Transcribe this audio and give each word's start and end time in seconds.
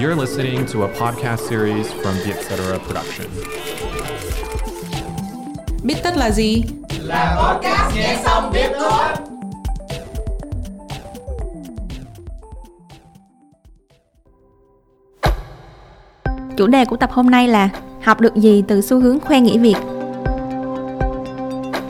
You're 0.00 0.20
listening 0.20 0.66
to 0.72 0.82
a 0.82 0.88
podcast 0.88 1.48
series 1.48 1.86
from 1.92 2.14
the 2.24 2.32
Etc. 2.32 2.56
Production. 2.86 3.26
Biết 5.84 5.94
tất 6.04 6.16
là 6.16 6.30
gì? 6.30 6.62
Là 7.00 7.36
podcast 7.42 7.96
nghe 7.96 8.18
xong 8.24 8.52
biết 8.52 8.70
thôi. 8.80 9.02
Chủ 16.56 16.66
đề 16.66 16.84
của 16.84 16.96
tập 16.96 17.10
hôm 17.12 17.30
nay 17.30 17.48
là 17.48 17.68
học 18.02 18.20
được 18.20 18.34
gì 18.34 18.64
từ 18.68 18.80
xu 18.80 19.00
hướng 19.00 19.20
khoe 19.20 19.40
nghỉ 19.40 19.58
việc. 19.58 19.76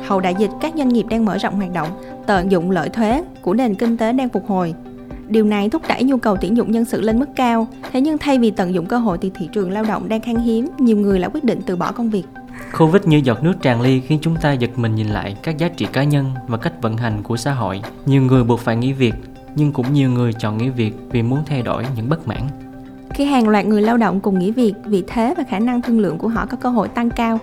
Hậu 0.06 0.20
đại 0.20 0.34
dịch, 0.38 0.50
các 0.60 0.72
doanh 0.76 0.88
nghiệp 0.88 1.06
đang 1.10 1.24
mở 1.24 1.38
rộng 1.38 1.56
hoạt 1.56 1.72
động, 1.72 1.88
tận 2.26 2.50
dụng 2.50 2.70
lợi 2.70 2.88
thế 2.92 3.24
của 3.42 3.54
nền 3.54 3.74
kinh 3.74 3.96
tế 3.96 4.12
đang 4.12 4.28
phục 4.28 4.46
hồi. 4.48 4.74
Điều 5.30 5.44
này 5.44 5.68
thúc 5.68 5.82
đẩy 5.88 6.02
nhu 6.02 6.16
cầu 6.16 6.36
tuyển 6.40 6.56
dụng 6.56 6.72
nhân 6.72 6.84
sự 6.84 7.00
lên 7.00 7.18
mức 7.18 7.26
cao. 7.36 7.68
Thế 7.92 8.00
nhưng 8.00 8.18
thay 8.18 8.38
vì 8.38 8.50
tận 8.50 8.74
dụng 8.74 8.86
cơ 8.86 8.98
hội 8.98 9.18
thì 9.20 9.30
thị 9.34 9.48
trường 9.52 9.70
lao 9.70 9.84
động 9.84 10.08
đang 10.08 10.20
khan 10.20 10.36
hiếm, 10.36 10.68
nhiều 10.78 10.96
người 10.96 11.18
lại 11.18 11.30
quyết 11.34 11.44
định 11.44 11.60
từ 11.66 11.76
bỏ 11.76 11.92
công 11.92 12.10
việc. 12.10 12.22
Covid 12.78 13.02
như 13.04 13.20
giọt 13.24 13.42
nước 13.42 13.54
tràn 13.62 13.80
ly 13.80 14.00
khiến 14.00 14.18
chúng 14.22 14.36
ta 14.36 14.52
giật 14.52 14.70
mình 14.76 14.94
nhìn 14.94 15.06
lại 15.06 15.36
các 15.42 15.58
giá 15.58 15.68
trị 15.68 15.86
cá 15.92 16.04
nhân 16.04 16.30
và 16.48 16.58
cách 16.58 16.82
vận 16.82 16.96
hành 16.96 17.22
của 17.22 17.36
xã 17.36 17.52
hội. 17.52 17.82
Nhiều 18.06 18.22
người 18.22 18.44
buộc 18.44 18.60
phải 18.60 18.76
nghỉ 18.76 18.92
việc, 18.92 19.14
nhưng 19.54 19.72
cũng 19.72 19.92
nhiều 19.92 20.10
người 20.10 20.32
chọn 20.32 20.58
nghỉ 20.58 20.68
việc 20.68 20.92
vì 21.10 21.22
muốn 21.22 21.38
thay 21.46 21.62
đổi 21.62 21.86
những 21.96 22.08
bất 22.08 22.28
mãn. 22.28 22.42
Khi 23.14 23.24
hàng 23.24 23.48
loạt 23.48 23.66
người 23.66 23.82
lao 23.82 23.96
động 23.96 24.20
cùng 24.20 24.38
nghỉ 24.38 24.50
việc, 24.50 24.74
vị 24.84 25.04
thế 25.08 25.34
và 25.36 25.44
khả 25.48 25.58
năng 25.58 25.82
thương 25.82 26.00
lượng 26.00 26.18
của 26.18 26.28
họ 26.28 26.46
có 26.46 26.56
cơ 26.56 26.68
hội 26.68 26.88
tăng 26.88 27.10
cao. 27.10 27.38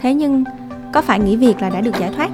Thế 0.00 0.14
nhưng, 0.14 0.44
có 0.92 1.02
phải 1.02 1.20
nghỉ 1.20 1.36
việc 1.36 1.62
là 1.62 1.70
đã 1.70 1.80
được 1.80 1.98
giải 1.98 2.12
thoát? 2.16 2.30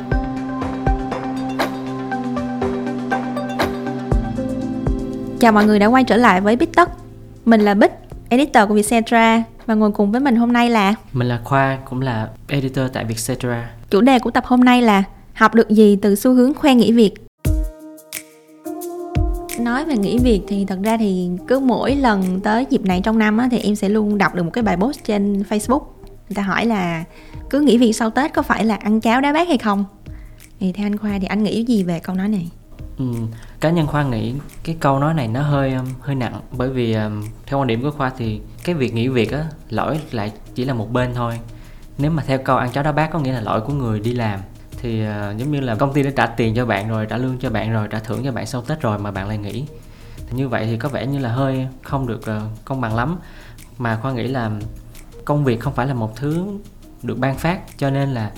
Chào 5.41 5.53
mọi 5.53 5.67
người 5.67 5.79
đã 5.79 5.87
quay 5.87 6.05
trở 6.05 6.17
lại 6.17 6.41
với 6.41 6.57
Bích 6.57 6.73
Tất. 6.77 6.91
Mình 7.45 7.61
là 7.61 7.75
Bích, 7.75 7.93
editor 8.29 8.69
của 8.69 8.75
Vietcetera 8.75 9.43
và 9.67 9.75
ngồi 9.75 9.93
cùng 9.93 10.13
với 10.13 10.21
mình 10.21 10.37
hôm 10.37 10.53
nay 10.53 10.71
là 10.71 10.95
Mình 11.13 11.29
là 11.29 11.41
Khoa, 11.45 11.79
cũng 11.91 12.01
là 12.01 12.29
editor 12.49 12.85
tại 12.93 13.05
Vietcetera. 13.05 13.71
Chủ 13.91 14.01
đề 14.01 14.19
của 14.19 14.31
tập 14.31 14.45
hôm 14.47 14.61
nay 14.61 14.83
là 14.83 15.03
học 15.35 15.55
được 15.55 15.69
gì 15.69 15.99
từ 16.03 16.15
xu 16.15 16.35
hướng 16.35 16.55
khoe 16.55 16.75
nghỉ 16.75 16.93
việc. 16.93 17.15
Nói 19.61 19.85
về 19.85 19.97
nghỉ 19.97 20.19
việc 20.19 20.41
thì 20.49 20.65
thật 20.65 20.79
ra 20.83 20.97
thì 20.97 21.31
cứ 21.49 21.59
mỗi 21.59 21.97
lần 21.97 22.41
tới 22.41 22.67
dịp 22.71 22.85
này 22.85 23.01
trong 23.05 23.19
năm 23.19 23.39
á, 23.39 23.49
thì 23.51 23.59
em 23.59 23.77
sẽ 23.77 23.89
luôn 23.89 24.19
đọc 24.19 24.35
được 24.35 24.43
một 24.43 24.51
cái 24.53 24.65
bài 24.65 24.77
post 24.77 25.05
trên 25.05 25.43
Facebook. 25.49 25.83
Người 26.29 26.35
ta 26.35 26.43
hỏi 26.43 26.67
là 26.67 27.05
cứ 27.51 27.61
nghỉ 27.61 27.79
việc 27.79 27.93
sau 27.93 28.11
Tết 28.11 28.35
có 28.35 28.43
phải 28.43 28.65
là 28.65 28.75
ăn 28.75 29.01
cháo 29.01 29.21
đá 29.21 29.33
bát 29.33 29.49
hay 29.49 29.59
không? 29.59 29.85
Thì 30.61 30.73
theo 30.73 30.87
anh 30.87 30.97
Khoa 30.97 31.19
thì 31.21 31.27
anh 31.27 31.43
nghĩ 31.43 31.65
gì 31.65 31.83
về 31.83 31.99
câu 31.99 32.17
nói 32.17 32.29
này? 32.29 32.49
Ừ, 32.99 33.05
cá 33.61 33.71
nhân 33.71 33.87
khoa 33.87 34.03
nghĩ 34.03 34.35
cái 34.65 34.77
câu 34.81 34.99
nói 34.99 35.15
này 35.15 35.29
nó 35.29 35.43
hơi 35.43 35.75
um, 35.75 35.87
hơi 36.01 36.15
nặng 36.15 36.41
bởi 36.51 36.69
vì 36.69 36.95
um, 36.95 37.25
theo 37.47 37.59
quan 37.59 37.67
điểm 37.67 37.83
của 37.83 37.91
khoa 37.91 38.13
thì 38.19 38.41
cái 38.65 38.75
việc 38.75 38.95
nghỉ 38.95 39.09
việc 39.09 39.33
á 39.33 39.45
lỗi 39.71 40.01
lại 40.11 40.33
chỉ 40.55 40.65
là 40.65 40.75
một 40.75 40.93
bên 40.93 41.15
thôi. 41.15 41.41
Nếu 41.99 42.11
mà 42.11 42.23
theo 42.27 42.39
câu 42.39 42.57
ăn 42.57 42.73
cháo 42.73 42.85
đá 42.85 42.93
bát 42.93 43.11
có 43.13 43.19
nghĩa 43.19 43.33
là 43.33 43.41
lỗi 43.41 43.61
của 43.61 43.73
người 43.73 44.01
đi 44.01 44.13
làm 44.13 44.41
thì 44.81 45.03
uh, 45.03 45.39
giống 45.39 45.53
như 45.53 45.61
là 45.61 45.75
công 45.75 45.93
ty 45.93 46.03
đã 46.03 46.11
trả 46.17 46.27
tiền 46.27 46.55
cho 46.55 46.67
bạn 46.67 46.89
rồi 46.89 47.07
trả 47.07 47.17
lương 47.17 47.39
cho 47.39 47.51
bạn 47.51 47.73
rồi 47.73 47.89
trả 47.91 47.99
thưởng 47.99 48.25
cho 48.25 48.33
bạn 48.33 48.47
sau 48.47 48.63
tết 48.63 48.81
rồi 48.81 48.99
mà 48.99 49.11
bạn 49.11 49.29
lại 49.29 49.39
nghỉ. 49.39 49.67
Thì 50.17 50.37
như 50.37 50.49
vậy 50.49 50.67
thì 50.67 50.77
có 50.77 50.89
vẻ 50.89 51.07
như 51.07 51.19
là 51.19 51.33
hơi 51.33 51.67
không 51.83 52.07
được 52.07 52.21
uh, 52.21 52.65
công 52.65 52.81
bằng 52.81 52.95
lắm. 52.95 53.19
Mà 53.79 53.99
khoa 54.03 54.13
nghĩ 54.13 54.29
là 54.29 54.51
công 55.25 55.45
việc 55.45 55.61
không 55.61 55.73
phải 55.73 55.87
là 55.87 55.95
một 55.95 56.17
thứ 56.17 56.47
được 57.03 57.19
ban 57.19 57.37
phát 57.37 57.79
cho 57.79 57.91
nên 57.91 58.15
là 58.15 58.31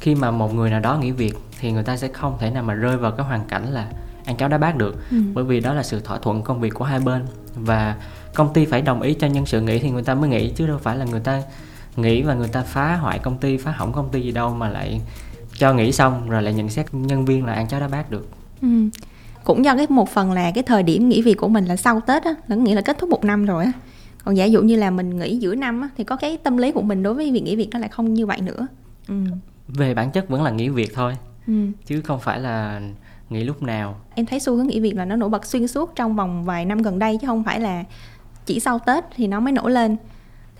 khi 0.00 0.14
mà 0.14 0.30
một 0.30 0.54
người 0.54 0.70
nào 0.70 0.80
đó 0.80 0.96
nghỉ 0.96 1.10
việc 1.10 1.34
thì 1.60 1.72
người 1.72 1.82
ta 1.82 1.96
sẽ 1.96 2.08
không 2.08 2.36
thể 2.40 2.50
nào 2.50 2.62
mà 2.62 2.74
rơi 2.74 2.96
vào 2.96 3.12
cái 3.12 3.26
hoàn 3.26 3.44
cảnh 3.44 3.72
là 3.72 3.86
ăn 4.28 4.36
cháo 4.36 4.48
đá 4.48 4.58
bát 4.58 4.76
được 4.76 4.96
ừ. 5.10 5.16
bởi 5.34 5.44
vì 5.44 5.60
đó 5.60 5.74
là 5.74 5.82
sự 5.82 6.00
thỏa 6.00 6.18
thuận 6.18 6.42
công 6.42 6.60
việc 6.60 6.74
của 6.74 6.84
hai 6.84 7.00
bên 7.00 7.26
và 7.54 7.96
công 8.34 8.52
ty 8.52 8.64
phải 8.64 8.82
đồng 8.82 9.02
ý 9.02 9.14
cho 9.14 9.26
nhân 9.26 9.46
sự 9.46 9.60
nghỉ 9.60 9.78
thì 9.78 9.90
người 9.90 10.02
ta 10.02 10.14
mới 10.14 10.28
nghỉ 10.28 10.50
chứ 10.50 10.66
đâu 10.66 10.78
phải 10.78 10.96
là 10.96 11.04
người 11.04 11.20
ta 11.20 11.42
nghỉ 11.96 12.22
và 12.22 12.34
người 12.34 12.48
ta 12.48 12.62
phá 12.62 12.96
hoại 12.96 13.18
công 13.18 13.38
ty 13.38 13.56
phá 13.56 13.70
hỏng 13.70 13.92
công 13.92 14.08
ty 14.08 14.20
gì 14.20 14.32
đâu 14.32 14.54
mà 14.54 14.68
lại 14.68 15.00
cho 15.58 15.74
nghỉ 15.74 15.92
xong 15.92 16.30
rồi 16.30 16.42
lại 16.42 16.54
nhận 16.54 16.68
xét 16.68 16.86
nhân 16.92 17.24
viên 17.24 17.44
là 17.44 17.52
ăn 17.52 17.68
cháo 17.68 17.80
đá 17.80 17.88
bát 17.88 18.10
được 18.10 18.28
ừ. 18.62 18.68
cũng 19.44 19.64
do 19.64 19.76
cái 19.76 19.86
một 19.88 20.08
phần 20.08 20.32
là 20.32 20.50
cái 20.50 20.62
thời 20.62 20.82
điểm 20.82 21.08
nghỉ 21.08 21.22
việc 21.22 21.34
của 21.34 21.48
mình 21.48 21.64
là 21.64 21.76
sau 21.76 22.00
tết 22.00 22.22
á 22.24 22.34
là 22.48 22.56
nghĩa 22.56 22.74
là 22.74 22.80
kết 22.80 22.98
thúc 22.98 23.10
một 23.10 23.24
năm 23.24 23.46
rồi 23.46 23.64
á 23.64 23.72
còn 24.24 24.36
giả 24.36 24.44
dụ 24.44 24.62
như 24.62 24.76
là 24.76 24.90
mình 24.90 25.18
nghỉ 25.18 25.36
giữa 25.36 25.54
năm 25.54 25.80
á 25.80 25.88
thì 25.96 26.04
có 26.04 26.16
cái 26.16 26.36
tâm 26.36 26.56
lý 26.56 26.72
của 26.72 26.82
mình 26.82 27.02
đối 27.02 27.14
với 27.14 27.32
việc 27.32 27.42
nghỉ 27.42 27.56
việc 27.56 27.68
nó 27.72 27.78
lại 27.78 27.88
không 27.88 28.14
như 28.14 28.26
vậy 28.26 28.40
nữa 28.40 28.66
ừ. 29.08 29.14
về 29.68 29.94
bản 29.94 30.10
chất 30.10 30.28
vẫn 30.28 30.42
là 30.42 30.50
nghỉ 30.50 30.68
việc 30.68 30.94
thôi 30.94 31.16
ừ. 31.46 31.52
chứ 31.86 32.00
không 32.00 32.20
phải 32.20 32.40
là 32.40 32.80
nghỉ 33.30 33.44
lúc 33.44 33.62
nào 33.62 33.96
em 34.14 34.26
thấy 34.26 34.40
xu 34.40 34.56
hướng 34.56 34.66
nghỉ 34.66 34.80
việc 34.80 34.96
là 34.96 35.04
nó 35.04 35.16
nổi 35.16 35.28
bật 35.28 35.46
xuyên 35.46 35.66
suốt 35.66 35.94
trong 35.94 36.16
vòng 36.16 36.44
vài 36.44 36.64
năm 36.64 36.82
gần 36.82 36.98
đây 36.98 37.18
chứ 37.20 37.26
không 37.26 37.44
phải 37.44 37.60
là 37.60 37.84
chỉ 38.46 38.60
sau 38.60 38.78
tết 38.78 39.04
thì 39.16 39.26
nó 39.26 39.40
mới 39.40 39.52
nổi 39.52 39.70
lên 39.70 39.96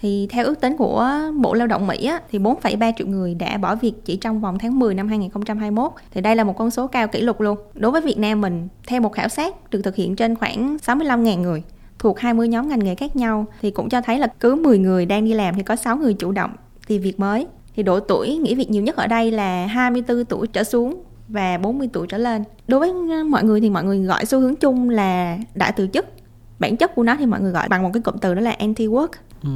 thì 0.00 0.26
theo 0.30 0.44
ước 0.44 0.60
tính 0.60 0.76
của 0.76 1.12
Bộ 1.34 1.54
Lao 1.54 1.66
động 1.66 1.86
Mỹ 1.86 2.04
á, 2.04 2.20
thì 2.30 2.38
4,3 2.38 2.92
triệu 2.96 3.06
người 3.06 3.34
đã 3.34 3.58
bỏ 3.58 3.74
việc 3.74 3.92
chỉ 4.04 4.16
trong 4.16 4.40
vòng 4.40 4.58
tháng 4.58 4.78
10 4.78 4.94
năm 4.94 5.08
2021 5.08 5.92
thì 6.10 6.20
đây 6.20 6.36
là 6.36 6.44
một 6.44 6.56
con 6.58 6.70
số 6.70 6.86
cao 6.86 7.08
kỷ 7.08 7.20
lục 7.20 7.40
luôn. 7.40 7.58
Đối 7.74 7.92
với 7.92 8.00
Việt 8.00 8.18
Nam 8.18 8.40
mình, 8.40 8.68
theo 8.86 9.00
một 9.00 9.12
khảo 9.12 9.28
sát 9.28 9.70
được 9.70 9.82
thực 9.84 9.96
hiện 9.96 10.16
trên 10.16 10.34
khoảng 10.34 10.76
65.000 10.86 11.40
người 11.40 11.62
thuộc 11.98 12.20
20 12.20 12.48
nhóm 12.48 12.68
ngành 12.68 12.78
nghề 12.78 12.94
khác 12.94 13.16
nhau 13.16 13.46
thì 13.62 13.70
cũng 13.70 13.88
cho 13.88 14.00
thấy 14.00 14.18
là 14.18 14.26
cứ 14.40 14.54
10 14.54 14.78
người 14.78 15.06
đang 15.06 15.24
đi 15.24 15.34
làm 15.34 15.54
thì 15.54 15.62
có 15.62 15.76
6 15.76 15.96
người 15.96 16.14
chủ 16.14 16.32
động 16.32 16.50
tìm 16.86 17.02
việc 17.02 17.20
mới. 17.20 17.46
Thì 17.76 17.82
độ 17.82 18.00
tuổi 18.00 18.36
nghỉ 18.36 18.54
việc 18.54 18.70
nhiều 18.70 18.82
nhất 18.82 18.96
ở 18.96 19.06
đây 19.06 19.30
là 19.30 19.66
24 19.66 20.24
tuổi 20.24 20.46
trở 20.46 20.64
xuống 20.64 21.02
và 21.28 21.58
40 21.58 21.88
tuổi 21.92 22.06
trở 22.06 22.18
lên. 22.18 22.44
Đối 22.68 22.80
với 22.80 22.92
mọi 23.24 23.44
người 23.44 23.60
thì 23.60 23.70
mọi 23.70 23.84
người 23.84 23.98
gọi 23.98 24.24
xu 24.24 24.40
hướng 24.40 24.56
chung 24.56 24.90
là 24.90 25.38
đã 25.54 25.70
từ 25.70 25.88
chức. 25.92 26.06
Bản 26.58 26.76
chất 26.76 26.94
của 26.94 27.02
nó 27.02 27.16
thì 27.18 27.26
mọi 27.26 27.40
người 27.40 27.52
gọi 27.52 27.68
bằng 27.68 27.82
một 27.82 27.90
cái 27.92 28.02
cụm 28.02 28.18
từ 28.18 28.34
đó 28.34 28.40
là 28.40 28.56
anti-work. 28.58 29.08
Ừ. 29.42 29.50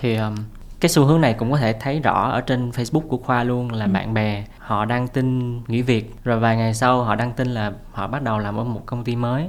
Thì 0.00 0.16
um, 0.16 0.34
cái 0.80 0.88
xu 0.88 1.04
hướng 1.04 1.20
này 1.20 1.34
cũng 1.34 1.52
có 1.52 1.58
thể 1.58 1.72
thấy 1.72 2.00
rõ 2.00 2.30
ở 2.30 2.40
trên 2.40 2.70
Facebook 2.70 3.08
của 3.08 3.16
Khoa 3.16 3.44
luôn 3.44 3.72
là 3.72 3.84
ừ. 3.84 3.90
bạn 3.90 4.14
bè 4.14 4.44
họ 4.58 4.84
đăng 4.84 5.08
tin 5.08 5.60
nghỉ 5.68 5.82
việc 5.82 6.14
rồi 6.24 6.40
vài 6.40 6.56
ngày 6.56 6.74
sau 6.74 7.04
họ 7.04 7.14
đăng 7.14 7.32
tin 7.32 7.48
là 7.48 7.72
họ 7.92 8.06
bắt 8.06 8.22
đầu 8.22 8.38
làm 8.38 8.56
ở 8.56 8.64
một 8.64 8.82
công 8.86 9.04
ty 9.04 9.16
mới 9.16 9.48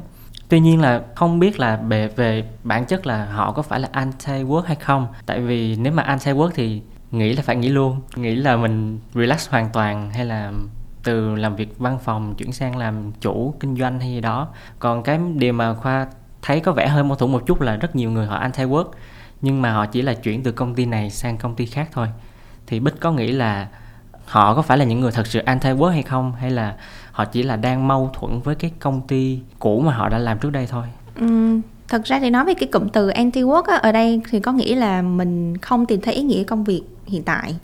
tuy 0.49 0.59
nhiên 0.59 0.81
là 0.81 1.01
không 1.15 1.39
biết 1.39 1.59
là 1.59 1.79
về 1.87 2.07
về 2.07 2.43
bản 2.63 2.85
chất 2.85 3.07
là 3.07 3.25
họ 3.25 3.51
có 3.51 3.61
phải 3.61 3.79
là 3.79 3.89
anti 3.91 4.43
work 4.43 4.61
hay 4.61 4.75
không 4.75 5.07
tại 5.25 5.41
vì 5.41 5.75
nếu 5.75 5.93
mà 5.93 6.03
anti 6.03 6.31
work 6.31 6.49
thì 6.53 6.81
nghĩ 7.11 7.33
là 7.33 7.43
phải 7.43 7.55
nghỉ 7.55 7.69
luôn 7.69 8.01
nghĩ 8.15 8.35
là 8.35 8.57
mình 8.57 8.99
relax 9.13 9.49
hoàn 9.49 9.69
toàn 9.73 10.11
hay 10.11 10.25
là 10.25 10.51
từ 11.05 11.35
làm 11.35 11.55
việc 11.55 11.79
văn 11.79 11.97
phòng 12.03 12.35
chuyển 12.35 12.51
sang 12.51 12.77
làm 12.77 13.11
chủ 13.21 13.53
kinh 13.59 13.75
doanh 13.75 13.99
hay 13.99 14.09
gì 14.09 14.21
đó. 14.21 14.47
Còn 14.79 15.03
cái 15.03 15.19
điều 15.35 15.53
mà 15.53 15.73
khoa 15.73 16.07
thấy 16.41 16.59
có 16.59 16.71
vẻ 16.71 16.87
hơi 16.87 17.03
mâu 17.03 17.15
thuẫn 17.15 17.31
một 17.31 17.43
chút 17.45 17.61
là 17.61 17.75
rất 17.75 17.95
nhiều 17.95 18.11
người 18.11 18.25
họ 18.25 18.35
anti 18.35 18.63
work 18.63 18.85
nhưng 19.41 19.61
mà 19.61 19.73
họ 19.73 19.85
chỉ 19.85 20.01
là 20.01 20.13
chuyển 20.13 20.43
từ 20.43 20.51
công 20.51 20.75
ty 20.75 20.85
này 20.85 21.09
sang 21.09 21.37
công 21.37 21.55
ty 21.55 21.65
khác 21.65 21.89
thôi. 21.91 22.07
Thì 22.67 22.79
bích 22.79 22.99
có 22.99 23.11
nghĩ 23.11 23.31
là 23.31 23.67
họ 24.25 24.55
có 24.55 24.61
phải 24.61 24.77
là 24.77 24.85
những 24.85 24.99
người 24.99 25.11
thật 25.11 25.27
sự 25.27 25.39
anti 25.39 25.69
work 25.69 25.89
hay 25.89 26.03
không? 26.03 26.33
Hay 26.33 26.51
là 26.51 26.75
họ 27.11 27.25
chỉ 27.25 27.43
là 27.43 27.55
đang 27.55 27.87
mâu 27.87 28.09
thuẫn 28.13 28.41
với 28.41 28.55
cái 28.55 28.71
công 28.79 29.01
ty 29.07 29.39
cũ 29.59 29.79
mà 29.85 29.93
họ 29.93 30.09
đã 30.09 30.17
làm 30.17 30.39
trước 30.39 30.49
đây 30.49 30.67
thôi? 30.67 30.85
Ừ, 31.15 31.59
thật 31.87 32.01
ra 32.05 32.19
thì 32.19 32.29
nói 32.29 32.45
về 32.45 32.53
cái 32.53 32.69
cụm 32.71 32.89
từ 32.89 33.07
anti 33.07 33.41
work 33.41 33.63
á, 33.63 33.75
ở 33.75 33.91
đây 33.91 34.21
thì 34.29 34.39
có 34.39 34.51
nghĩa 34.51 34.75
là 34.75 35.01
mình 35.01 35.57
không 35.57 35.85
tìm 35.85 36.01
thấy 36.01 36.13
ý 36.13 36.23
nghĩa 36.23 36.43
công 36.43 36.63
việc 36.63 36.81
hiện 37.05 37.23
tại 37.23 37.55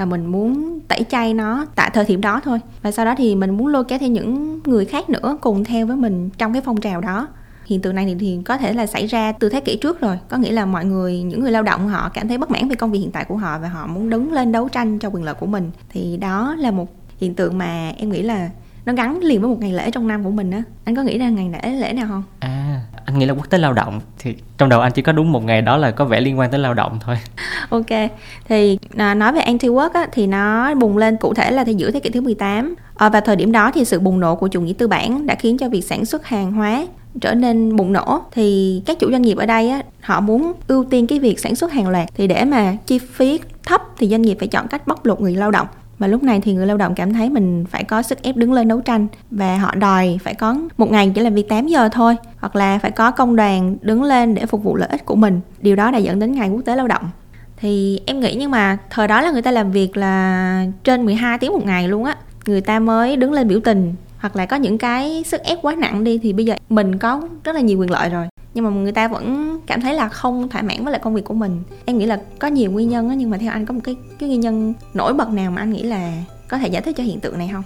và 0.00 0.06
mình 0.06 0.26
muốn 0.26 0.80
tẩy 0.88 1.04
chay 1.10 1.34
nó 1.34 1.66
tại 1.74 1.90
thời 1.94 2.04
điểm 2.04 2.20
đó 2.20 2.40
thôi. 2.44 2.58
Và 2.82 2.90
sau 2.90 3.04
đó 3.04 3.14
thì 3.18 3.34
mình 3.34 3.50
muốn 3.50 3.66
lôi 3.66 3.84
kéo 3.84 3.98
thêm 3.98 4.12
những 4.12 4.60
người 4.64 4.84
khác 4.84 5.10
nữa 5.10 5.38
cùng 5.40 5.64
theo 5.64 5.86
với 5.86 5.96
mình 5.96 6.30
trong 6.38 6.52
cái 6.52 6.62
phong 6.62 6.80
trào 6.80 7.00
đó. 7.00 7.28
Hiện 7.66 7.80
tượng 7.80 7.94
này 7.94 8.04
thì, 8.06 8.14
thì 8.20 8.38
có 8.44 8.56
thể 8.56 8.72
là 8.72 8.86
xảy 8.86 9.06
ra 9.06 9.32
từ 9.32 9.48
thế 9.48 9.60
kỷ 9.60 9.76
trước 9.76 10.00
rồi. 10.00 10.18
Có 10.28 10.36
nghĩa 10.36 10.52
là 10.52 10.66
mọi 10.66 10.84
người 10.84 11.22
những 11.22 11.40
người 11.40 11.50
lao 11.52 11.62
động 11.62 11.88
họ 11.88 12.10
cảm 12.14 12.28
thấy 12.28 12.38
bất 12.38 12.50
mãn 12.50 12.68
về 12.68 12.74
công 12.74 12.92
việc 12.92 12.98
hiện 12.98 13.10
tại 13.10 13.24
của 13.24 13.36
họ 13.36 13.58
và 13.58 13.68
họ 13.68 13.86
muốn 13.86 14.10
đứng 14.10 14.32
lên 14.32 14.52
đấu 14.52 14.68
tranh 14.68 14.98
cho 14.98 15.08
quyền 15.08 15.24
lợi 15.24 15.34
của 15.34 15.46
mình. 15.46 15.70
Thì 15.88 16.16
đó 16.16 16.54
là 16.58 16.70
một 16.70 16.86
hiện 17.18 17.34
tượng 17.34 17.58
mà 17.58 17.92
em 17.96 18.10
nghĩ 18.10 18.22
là 18.22 18.50
nó 18.84 18.92
gắn 18.92 19.18
liền 19.22 19.40
với 19.40 19.50
một 19.50 19.60
ngày 19.60 19.72
lễ 19.72 19.90
trong 19.90 20.08
năm 20.08 20.24
của 20.24 20.30
mình 20.30 20.50
á. 20.50 20.62
Anh 20.84 20.96
có 20.96 21.02
nghĩ 21.02 21.18
ra 21.18 21.28
ngày 21.28 21.50
lễ 21.52 21.70
lễ 21.72 21.92
nào 21.92 22.06
không? 22.08 22.22
À 22.40 22.80
anh 23.10 23.18
nghĩ 23.18 23.26
là 23.26 23.34
quốc 23.34 23.50
tế 23.50 23.58
lao 23.58 23.72
động. 23.72 24.00
Thì 24.18 24.34
trong 24.58 24.68
đầu 24.68 24.80
anh 24.80 24.92
chỉ 24.92 25.02
có 25.02 25.12
đúng 25.12 25.32
một 25.32 25.44
ngày 25.44 25.62
đó 25.62 25.76
là 25.76 25.90
có 25.90 26.04
vẻ 26.04 26.20
liên 26.20 26.38
quan 26.38 26.50
tới 26.50 26.60
lao 26.60 26.74
động 26.74 26.98
thôi. 27.04 27.16
Ok 27.68 28.10
thì 28.48 28.78
à, 28.96 29.14
nói 29.14 29.32
về 29.32 29.40
anti 29.40 29.68
work 29.68 29.90
á, 29.94 30.06
thì 30.12 30.26
nó 30.26 30.74
bùng 30.74 30.96
lên 30.96 31.16
cụ 31.16 31.34
thể 31.34 31.50
là 31.50 31.64
thì 31.64 31.74
giữa 31.74 31.90
thế 31.90 32.00
kỷ 32.00 32.10
thứ 32.10 32.20
18 32.20 32.74
à, 32.94 33.08
và 33.08 33.20
thời 33.20 33.36
điểm 33.36 33.52
đó 33.52 33.70
thì 33.74 33.84
sự 33.84 34.00
bùng 34.00 34.20
nổ 34.20 34.36
của 34.36 34.48
chủ 34.48 34.60
nghĩa 34.60 34.72
tư 34.72 34.88
bản 34.88 35.26
đã 35.26 35.34
khiến 35.34 35.58
cho 35.58 35.68
việc 35.68 35.82
sản 35.82 36.04
xuất 36.04 36.26
hàng 36.26 36.52
hóa 36.52 36.86
trở 37.20 37.34
nên 37.34 37.76
bùng 37.76 37.92
nổ. 37.92 38.22
Thì 38.32 38.82
các 38.86 38.98
chủ 38.98 39.10
doanh 39.10 39.22
nghiệp 39.22 39.38
ở 39.38 39.46
đây 39.46 39.70
á, 39.70 39.82
họ 40.00 40.20
muốn 40.20 40.52
ưu 40.68 40.84
tiên 40.84 41.06
cái 41.06 41.18
việc 41.18 41.40
sản 41.40 41.56
xuất 41.56 41.72
hàng 41.72 41.88
loạt. 41.88 42.08
Thì 42.14 42.26
để 42.26 42.44
mà 42.44 42.76
chi 42.86 42.98
phí 42.98 43.40
thấp 43.64 43.82
thì 43.98 44.08
doanh 44.08 44.22
nghiệp 44.22 44.36
phải 44.38 44.48
chọn 44.48 44.68
cách 44.68 44.86
bóc 44.86 45.06
lột 45.06 45.20
người 45.20 45.36
lao 45.36 45.50
động 45.50 45.66
và 46.00 46.06
lúc 46.06 46.22
này 46.22 46.40
thì 46.40 46.54
người 46.54 46.66
lao 46.66 46.76
động 46.76 46.94
cảm 46.94 47.12
thấy 47.12 47.30
mình 47.30 47.64
phải 47.70 47.84
có 47.84 48.02
sức 48.02 48.22
ép 48.22 48.36
đứng 48.36 48.52
lên 48.52 48.68
đấu 48.68 48.80
tranh. 48.80 49.06
Và 49.30 49.56
họ 49.56 49.74
đòi 49.74 50.18
phải 50.22 50.34
có 50.34 50.56
một 50.76 50.90
ngày 50.90 51.12
chỉ 51.14 51.20
làm 51.20 51.34
việc 51.34 51.48
8 51.48 51.66
giờ 51.66 51.88
thôi, 51.92 52.16
hoặc 52.38 52.56
là 52.56 52.78
phải 52.78 52.90
có 52.90 53.10
công 53.10 53.36
đoàn 53.36 53.76
đứng 53.82 54.02
lên 54.02 54.34
để 54.34 54.46
phục 54.46 54.64
vụ 54.64 54.76
lợi 54.76 54.88
ích 54.88 55.04
của 55.04 55.16
mình. 55.16 55.40
Điều 55.60 55.76
đó 55.76 55.90
đã 55.90 55.98
dẫn 55.98 56.18
đến 56.18 56.32
ngày 56.32 56.48
quốc 56.48 56.60
tế 56.64 56.76
lao 56.76 56.88
động. 56.88 57.10
Thì 57.56 58.00
em 58.06 58.20
nghĩ 58.20 58.36
nhưng 58.38 58.50
mà 58.50 58.78
thời 58.90 59.08
đó 59.08 59.20
là 59.20 59.30
người 59.30 59.42
ta 59.42 59.50
làm 59.50 59.72
việc 59.72 59.96
là 59.96 60.66
trên 60.84 61.04
12 61.04 61.38
tiếng 61.38 61.52
một 61.52 61.64
ngày 61.64 61.88
luôn 61.88 62.04
á. 62.04 62.16
Người 62.46 62.60
ta 62.60 62.78
mới 62.78 63.16
đứng 63.16 63.32
lên 63.32 63.48
biểu 63.48 63.60
tình, 63.60 63.94
hoặc 64.18 64.36
là 64.36 64.46
có 64.46 64.56
những 64.56 64.78
cái 64.78 65.24
sức 65.26 65.42
ép 65.42 65.58
quá 65.62 65.74
nặng 65.74 66.04
đi 66.04 66.18
thì 66.18 66.32
bây 66.32 66.44
giờ 66.44 66.54
mình 66.68 66.98
có 66.98 67.22
rất 67.44 67.54
là 67.54 67.60
nhiều 67.60 67.78
quyền 67.78 67.90
lợi 67.90 68.08
rồi 68.08 68.26
nhưng 68.54 68.64
mà 68.64 68.70
người 68.70 68.92
ta 68.92 69.08
vẫn 69.08 69.58
cảm 69.66 69.80
thấy 69.80 69.94
là 69.94 70.08
không 70.08 70.48
thỏa 70.48 70.62
mãn 70.62 70.84
với 70.84 70.92
lại 70.92 71.00
công 71.04 71.14
việc 71.14 71.24
của 71.24 71.34
mình. 71.34 71.62
Em 71.84 71.98
nghĩ 71.98 72.06
là 72.06 72.20
có 72.38 72.48
nhiều 72.48 72.70
nguyên 72.70 72.88
nhân 72.88 73.08
đó, 73.08 73.12
nhưng 73.12 73.30
mà 73.30 73.38
theo 73.38 73.52
anh 73.52 73.66
có 73.66 73.74
một 73.74 73.80
cái 73.84 73.96
cái 74.18 74.28
nguyên 74.28 74.40
nhân 74.40 74.74
nổi 74.94 75.14
bật 75.14 75.28
nào 75.28 75.50
mà 75.50 75.62
anh 75.62 75.70
nghĩ 75.70 75.82
là 75.82 76.12
có 76.48 76.58
thể 76.58 76.68
giải 76.68 76.82
thích 76.82 76.96
cho 76.96 77.04
hiện 77.04 77.20
tượng 77.20 77.38
này 77.38 77.50
không? 77.52 77.62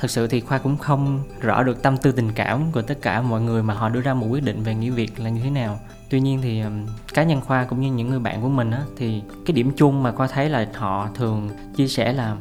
Thực 0.00 0.10
sự 0.10 0.26
thì 0.26 0.40
khoa 0.40 0.58
cũng 0.58 0.76
không 0.76 1.22
rõ 1.40 1.62
được 1.62 1.82
tâm 1.82 1.96
tư 1.96 2.12
tình 2.12 2.32
cảm 2.34 2.62
của 2.72 2.82
tất 2.82 3.02
cả 3.02 3.22
mọi 3.22 3.40
người 3.40 3.62
mà 3.62 3.74
họ 3.74 3.88
đưa 3.88 4.00
ra 4.00 4.14
một 4.14 4.26
quyết 4.30 4.44
định 4.44 4.62
về 4.62 4.74
nghỉ 4.74 4.90
việc 4.90 5.20
là 5.20 5.30
như 5.30 5.40
thế 5.44 5.50
nào. 5.50 5.78
Tuy 6.10 6.20
nhiên 6.20 6.38
thì 6.42 6.60
um, 6.60 6.86
cá 7.14 7.22
nhân 7.22 7.40
khoa 7.40 7.64
cũng 7.64 7.80
như 7.80 7.92
những 7.92 8.10
người 8.10 8.18
bạn 8.18 8.42
của 8.42 8.48
mình 8.48 8.70
á 8.70 8.82
thì 8.96 9.22
cái 9.46 9.54
điểm 9.54 9.72
chung 9.76 10.02
mà 10.02 10.12
khoa 10.12 10.26
thấy 10.26 10.48
là 10.48 10.66
họ 10.74 11.08
thường 11.14 11.48
chia 11.76 11.88
sẻ 11.88 12.12
là 12.12 12.36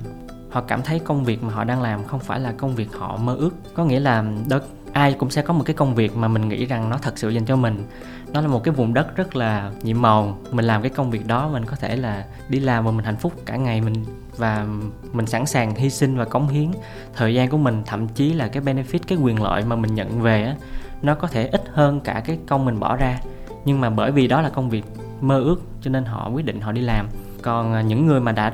họ 0.50 0.62
cảm 0.62 0.82
thấy 0.82 1.00
công 1.00 1.24
việc 1.24 1.44
mà 1.44 1.54
họ 1.54 1.64
đang 1.64 1.82
làm 1.82 2.04
không 2.06 2.20
phải 2.20 2.40
là 2.40 2.52
công 2.52 2.76
việc 2.76 2.94
họ 2.94 3.18
mơ 3.18 3.36
ước. 3.36 3.52
Có 3.74 3.86
nghĩa 3.86 4.00
là 4.00 4.26
đôi 4.50 4.60
ai 4.94 5.14
cũng 5.14 5.30
sẽ 5.30 5.42
có 5.42 5.54
một 5.54 5.64
cái 5.66 5.74
công 5.74 5.96
việc 5.96 6.16
mà 6.16 6.28
mình 6.28 6.50
nghĩ 6.50 6.66
rằng 6.66 6.90
nó 6.90 6.98
thật 6.98 7.18
sự 7.18 7.30
dành 7.30 7.46
cho 7.46 7.56
mình. 7.56 7.86
Nó 8.34 8.42
là 8.42 8.48
một 8.48 8.64
cái 8.64 8.74
vùng 8.74 8.94
đất 8.94 9.16
rất 9.16 9.36
là 9.36 9.72
nhiệm 9.84 10.02
màu. 10.02 10.38
Mình 10.52 10.66
làm 10.66 10.82
cái 10.82 10.90
công 10.90 11.12
việc 11.12 11.28
đó, 11.28 11.50
mình 11.50 11.66
có 11.66 11.76
thể 11.76 11.96
là 11.96 12.26
đi 12.50 12.60
làm 12.60 12.86
và 12.86 12.92
mình 12.92 13.06
hạnh 13.06 13.18
phúc 13.18 13.34
cả 13.46 13.56
ngày, 13.56 13.82
mình, 13.82 14.06
và 14.38 14.66
mình 15.14 15.26
sẵn 15.26 15.46
sàng 15.46 15.76
hy 15.76 15.90
sinh 15.90 16.18
và 16.18 16.26
cống 16.26 16.48
hiến. 16.48 16.72
Thời 17.16 17.34
gian 17.34 17.50
của 17.50 17.58
mình, 17.58 17.82
thậm 17.86 18.08
chí 18.08 18.34
là 18.34 18.48
cái 18.48 18.64
benefit, 18.64 19.00
cái 19.08 19.18
quyền 19.18 19.44
lợi 19.44 19.64
mà 19.66 19.76
mình 19.76 19.96
nhận 19.96 20.22
về 20.22 20.44
á, 20.44 20.56
nó 21.02 21.16
có 21.16 21.28
thể 21.28 21.48
ít 21.48 21.64
hơn 21.74 22.00
cả 22.00 22.22
cái 22.26 22.40
công 22.48 22.66
mình 22.66 22.80
bỏ 22.80 22.96
ra. 22.96 23.20
Nhưng 23.66 23.82
mà 23.82 23.90
bởi 23.90 24.12
vì 24.12 24.28
đó 24.28 24.42
là 24.42 24.50
công 24.50 24.70
việc 24.70 24.86
mơ 25.22 25.40
ước, 25.40 25.62
cho 25.82 25.92
nên 25.92 26.06
họ 26.06 26.30
quyết 26.30 26.46
định 26.46 26.62
họ 26.62 26.72
đi 26.72 26.82
làm. 26.82 27.08
Còn 27.42 27.74
à, 27.74 27.82
những 27.82 28.06
người 28.06 28.22
mà 28.22 28.32
đã 28.32 28.54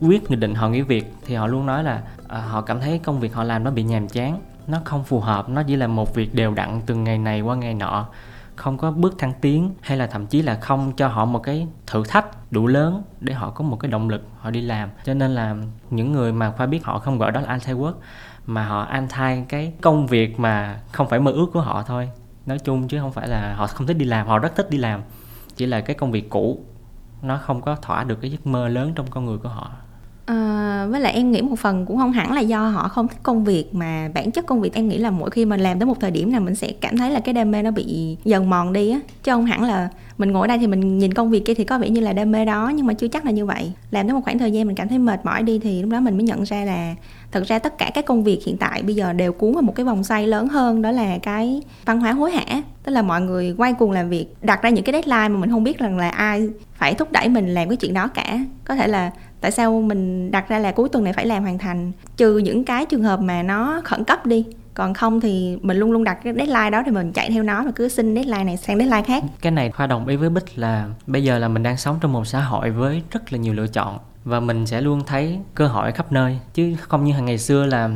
quyết 0.00 0.30
định 0.30 0.54
họ 0.54 0.68
nghỉ 0.68 0.80
việc 0.80 1.14
thì 1.26 1.34
họ 1.34 1.46
luôn 1.46 1.66
nói 1.66 1.84
là 1.84 2.02
à, 2.28 2.40
họ 2.40 2.60
cảm 2.60 2.80
thấy 2.80 2.98
công 2.98 3.20
việc 3.20 3.34
họ 3.34 3.44
làm 3.44 3.64
nó 3.64 3.70
bị 3.70 3.82
nhàm 3.82 4.08
chán 4.08 4.40
nó 4.66 4.80
không 4.84 5.04
phù 5.04 5.20
hợp, 5.20 5.48
nó 5.48 5.62
chỉ 5.62 5.76
là 5.76 5.86
một 5.86 6.14
việc 6.14 6.34
đều 6.34 6.54
đặn 6.54 6.80
từ 6.86 6.94
ngày 6.94 7.18
này 7.18 7.40
qua 7.40 7.56
ngày 7.56 7.74
nọ. 7.74 8.06
Không 8.56 8.78
có 8.78 8.90
bước 8.90 9.18
thăng 9.18 9.32
tiến, 9.40 9.74
hay 9.80 9.98
là 9.98 10.06
thậm 10.06 10.26
chí 10.26 10.42
là 10.42 10.54
không 10.54 10.92
cho 10.96 11.08
họ 11.08 11.24
một 11.24 11.38
cái 11.38 11.68
thử 11.86 12.04
thách 12.08 12.52
đủ 12.52 12.66
lớn 12.66 13.02
để 13.20 13.32
họ 13.32 13.50
có 13.50 13.64
một 13.64 13.76
cái 13.80 13.90
động 13.90 14.08
lực 14.08 14.22
họ 14.40 14.50
đi 14.50 14.60
làm. 14.60 14.88
Cho 15.04 15.14
nên 15.14 15.34
là 15.34 15.56
những 15.90 16.12
người 16.12 16.32
mà 16.32 16.50
khoa 16.50 16.66
biết 16.66 16.84
họ 16.84 16.98
không 16.98 17.18
gọi 17.18 17.32
đó 17.32 17.40
là 17.40 17.48
anti 17.48 17.72
work 17.72 17.94
mà 18.46 18.68
họ 18.68 18.80
anti 18.82 19.44
cái 19.48 19.72
công 19.80 20.06
việc 20.06 20.40
mà 20.40 20.80
không 20.92 21.08
phải 21.08 21.20
mơ 21.20 21.30
ước 21.30 21.46
của 21.52 21.60
họ 21.60 21.82
thôi. 21.82 22.10
Nói 22.46 22.58
chung 22.58 22.88
chứ 22.88 23.00
không 23.00 23.12
phải 23.12 23.28
là 23.28 23.54
họ 23.54 23.66
không 23.66 23.86
thích 23.86 23.96
đi 23.96 24.04
làm, 24.04 24.26
họ 24.26 24.38
rất 24.38 24.56
thích 24.56 24.70
đi 24.70 24.78
làm. 24.78 25.02
Chỉ 25.56 25.66
là 25.66 25.80
cái 25.80 25.96
công 25.96 26.10
việc 26.10 26.30
cũ, 26.30 26.64
nó 27.22 27.36
không 27.36 27.60
có 27.60 27.76
thỏa 27.76 28.04
được 28.04 28.20
cái 28.20 28.30
giấc 28.30 28.46
mơ 28.46 28.68
lớn 28.68 28.92
trong 28.94 29.06
con 29.10 29.26
người 29.26 29.38
của 29.38 29.48
họ. 29.48 29.70
À, 30.26 30.86
với 30.90 31.00
lại 31.00 31.12
em 31.12 31.32
nghĩ 31.32 31.42
một 31.42 31.58
phần 31.58 31.86
cũng 31.86 31.96
không 31.96 32.12
hẳn 32.12 32.32
là 32.32 32.40
do 32.40 32.68
họ 32.68 32.88
không 32.88 33.08
thích 33.08 33.18
công 33.22 33.44
việc 33.44 33.74
mà 33.74 34.10
bản 34.14 34.30
chất 34.30 34.46
công 34.46 34.60
việc 34.60 34.74
em 34.74 34.88
nghĩ 34.88 34.98
là 34.98 35.10
mỗi 35.10 35.30
khi 35.30 35.44
mình 35.44 35.60
làm 35.60 35.78
tới 35.78 35.86
một 35.86 36.00
thời 36.00 36.10
điểm 36.10 36.32
nào 36.32 36.40
mình 36.40 36.54
sẽ 36.54 36.72
cảm 36.80 36.96
thấy 36.96 37.10
là 37.10 37.20
cái 37.20 37.34
đam 37.34 37.50
mê 37.50 37.62
nó 37.62 37.70
bị 37.70 38.16
dần 38.24 38.50
mòn 38.50 38.72
đi 38.72 38.90
á. 38.90 39.00
Chứ 39.22 39.32
không 39.32 39.46
hẳn 39.46 39.62
là 39.62 39.88
mình 40.18 40.32
ngồi 40.32 40.40
ở 40.40 40.46
đây 40.46 40.58
thì 40.58 40.66
mình 40.66 40.98
nhìn 40.98 41.14
công 41.14 41.30
việc 41.30 41.44
kia 41.44 41.54
thì 41.54 41.64
có 41.64 41.78
vẻ 41.78 41.90
như 41.90 42.00
là 42.00 42.12
đam 42.12 42.32
mê 42.32 42.44
đó 42.44 42.72
nhưng 42.74 42.86
mà 42.86 42.94
chưa 42.94 43.08
chắc 43.08 43.24
là 43.24 43.30
như 43.30 43.46
vậy. 43.46 43.72
Làm 43.90 44.06
tới 44.06 44.14
một 44.14 44.20
khoảng 44.24 44.38
thời 44.38 44.52
gian 44.52 44.66
mình 44.66 44.76
cảm 44.76 44.88
thấy 44.88 44.98
mệt 44.98 45.24
mỏi 45.24 45.42
đi 45.42 45.58
thì 45.58 45.82
lúc 45.82 45.90
đó 45.90 46.00
mình 46.00 46.14
mới 46.14 46.22
nhận 46.22 46.42
ra 46.42 46.64
là 46.64 46.94
thật 47.34 47.46
ra 47.46 47.58
tất 47.58 47.78
cả 47.78 47.90
các 47.94 48.04
công 48.04 48.24
việc 48.24 48.40
hiện 48.46 48.56
tại 48.56 48.82
bây 48.82 48.94
giờ 48.94 49.12
đều 49.12 49.32
cuốn 49.32 49.52
vào 49.52 49.62
một 49.62 49.74
cái 49.74 49.86
vòng 49.86 50.04
xoay 50.04 50.26
lớn 50.26 50.48
hơn, 50.48 50.82
đó 50.82 50.90
là 50.90 51.18
cái 51.22 51.62
văn 51.84 52.00
hóa 52.00 52.12
hối 52.12 52.30
hả. 52.30 52.62
Tức 52.82 52.92
là 52.92 53.02
mọi 53.02 53.20
người 53.20 53.54
quay 53.58 53.72
cuồng 53.72 53.90
làm 53.90 54.08
việc, 54.08 54.26
đặt 54.42 54.62
ra 54.62 54.70
những 54.70 54.84
cái 54.84 54.92
deadline 54.92 55.28
mà 55.28 55.40
mình 55.40 55.50
không 55.50 55.64
biết 55.64 55.78
rằng 55.78 55.98
là 55.98 56.08
ai 56.08 56.48
phải 56.74 56.94
thúc 56.94 57.12
đẩy 57.12 57.28
mình 57.28 57.54
làm 57.54 57.68
cái 57.68 57.76
chuyện 57.76 57.94
đó 57.94 58.08
cả. 58.08 58.38
Có 58.64 58.74
thể 58.74 58.88
là 58.88 59.10
tại 59.40 59.50
sao 59.50 59.80
mình 59.80 60.30
đặt 60.30 60.48
ra 60.48 60.58
là 60.58 60.72
cuối 60.72 60.88
tuần 60.88 61.04
này 61.04 61.12
phải 61.12 61.26
làm 61.26 61.42
hoàn 61.42 61.58
thành. 61.58 61.92
Trừ 62.16 62.38
những 62.38 62.64
cái 62.64 62.86
trường 62.86 63.02
hợp 63.02 63.20
mà 63.20 63.42
nó 63.42 63.80
khẩn 63.84 64.04
cấp 64.04 64.26
đi, 64.26 64.44
còn 64.74 64.94
không 64.94 65.20
thì 65.20 65.58
mình 65.62 65.76
luôn 65.76 65.92
luôn 65.92 66.04
đặt 66.04 66.18
cái 66.24 66.34
deadline 66.34 66.70
đó 66.70 66.82
thì 66.86 66.90
mình 66.90 67.12
chạy 67.12 67.30
theo 67.30 67.42
nó 67.42 67.62
và 67.64 67.70
cứ 67.74 67.88
xin 67.88 68.14
deadline 68.14 68.44
này 68.44 68.56
sang 68.56 68.78
deadline 68.78 69.02
khác. 69.02 69.22
Cái 69.40 69.52
này 69.52 69.70
khoa 69.70 69.86
đồng 69.86 70.06
ý 70.06 70.16
với 70.16 70.30
bích 70.30 70.58
là 70.58 70.88
bây 71.06 71.24
giờ 71.24 71.38
là 71.38 71.48
mình 71.48 71.62
đang 71.62 71.76
sống 71.76 71.98
trong 72.00 72.12
một 72.12 72.26
xã 72.26 72.40
hội 72.40 72.70
với 72.70 73.02
rất 73.10 73.32
là 73.32 73.38
nhiều 73.38 73.54
lựa 73.54 73.66
chọn 73.66 73.98
và 74.24 74.40
mình 74.40 74.66
sẽ 74.66 74.80
luôn 74.80 75.04
thấy 75.06 75.40
cơ 75.54 75.66
hội 75.66 75.92
khắp 75.92 76.12
nơi. 76.12 76.38
Chứ 76.54 76.74
không 76.78 77.04
như 77.04 77.12
hàng 77.12 77.24
ngày 77.24 77.38
xưa 77.38 77.66
là 77.66 77.90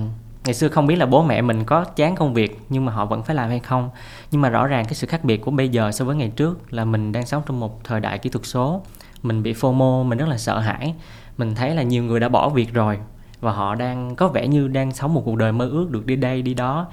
ngày 0.44 0.54
xưa 0.54 0.68
không 0.68 0.86
biết 0.86 0.96
là 0.96 1.06
bố 1.06 1.22
mẹ 1.22 1.42
mình 1.42 1.64
có 1.64 1.84
chán 1.84 2.14
công 2.14 2.34
việc, 2.34 2.60
nhưng 2.68 2.84
mà 2.84 2.92
họ 2.92 3.06
vẫn 3.06 3.22
phải 3.22 3.36
làm 3.36 3.48
hay 3.48 3.60
không. 3.60 3.90
Nhưng 4.30 4.40
mà 4.40 4.48
rõ 4.48 4.66
ràng 4.66 4.84
cái 4.84 4.94
sự 4.94 5.06
khác 5.06 5.24
biệt 5.24 5.36
của 5.36 5.50
bây 5.50 5.68
giờ 5.68 5.92
so 5.92 6.04
với 6.04 6.16
ngày 6.16 6.32
trước 6.36 6.72
là 6.72 6.84
mình 6.84 7.12
đang 7.12 7.26
sống 7.26 7.42
trong 7.46 7.60
một 7.60 7.84
thời 7.84 8.00
đại 8.00 8.18
kỹ 8.18 8.30
thuật 8.30 8.46
số. 8.46 8.82
Mình 9.22 9.42
bị 9.42 9.52
fomo 9.52 10.04
mình 10.04 10.18
rất 10.18 10.28
là 10.28 10.38
sợ 10.38 10.58
hãi. 10.58 10.94
Mình 11.38 11.54
thấy 11.54 11.74
là 11.74 11.82
nhiều 11.82 12.04
người 12.04 12.20
đã 12.20 12.28
bỏ 12.28 12.48
việc 12.48 12.74
rồi 12.74 12.98
và 13.40 13.52
họ 13.52 13.74
đang 13.74 14.16
có 14.16 14.28
vẻ 14.28 14.48
như 14.48 14.68
đang 14.68 14.92
sống 14.92 15.14
một 15.14 15.22
cuộc 15.24 15.36
đời 15.36 15.52
mơ 15.52 15.68
ước 15.68 15.90
được 15.90 16.06
đi 16.06 16.16
đây, 16.16 16.42
đi 16.42 16.54
đó. 16.54 16.86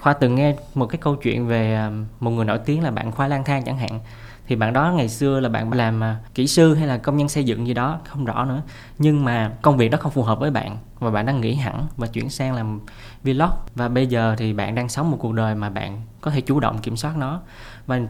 Khoa 0.00 0.12
từng 0.12 0.34
nghe 0.34 0.56
một 0.74 0.86
cái 0.86 0.98
câu 0.98 1.16
chuyện 1.16 1.46
về 1.46 1.74
à, 1.74 1.90
một 2.20 2.30
người 2.30 2.44
nổi 2.44 2.58
tiếng 2.58 2.82
là 2.82 2.90
bạn 2.90 3.12
khoa 3.12 3.28
lang 3.28 3.44
thang 3.44 3.62
chẳng 3.64 3.78
hạn 3.78 4.00
thì 4.46 4.56
bạn 4.56 4.72
đó 4.72 4.92
ngày 4.96 5.08
xưa 5.08 5.40
là 5.40 5.48
bạn 5.48 5.72
làm 5.72 6.02
à, 6.02 6.16
kỹ 6.34 6.46
sư 6.46 6.74
hay 6.74 6.86
là 6.86 6.98
công 6.98 7.16
nhân 7.16 7.28
xây 7.28 7.44
dựng 7.44 7.66
gì 7.66 7.74
đó 7.74 7.98
không 8.08 8.24
rõ 8.24 8.44
nữa. 8.44 8.62
Nhưng 8.98 9.24
mà 9.24 9.52
công 9.62 9.76
việc 9.76 9.88
đó 9.88 9.98
không 10.00 10.12
phù 10.12 10.22
hợp 10.22 10.40
với 10.40 10.50
bạn 10.50 10.78
và 10.98 11.10
bạn 11.10 11.26
đang 11.26 11.40
nghỉ 11.40 11.54
hẳn 11.54 11.86
và 11.96 12.06
chuyển 12.06 12.30
sang 12.30 12.54
làm 12.54 12.80
vlog. 13.24 13.50
Và 13.74 13.88
bây 13.88 14.06
giờ 14.06 14.34
thì 14.38 14.52
bạn 14.52 14.74
đang 14.74 14.88
sống 14.88 15.10
một 15.10 15.16
cuộc 15.20 15.32
đời 15.32 15.54
mà 15.54 15.70
bạn 15.70 16.02
có 16.20 16.30
thể 16.30 16.40
chủ 16.40 16.60
động 16.60 16.78
kiểm 16.78 16.96
soát 16.96 17.16
nó. 17.16 17.40
Và 17.86 18.00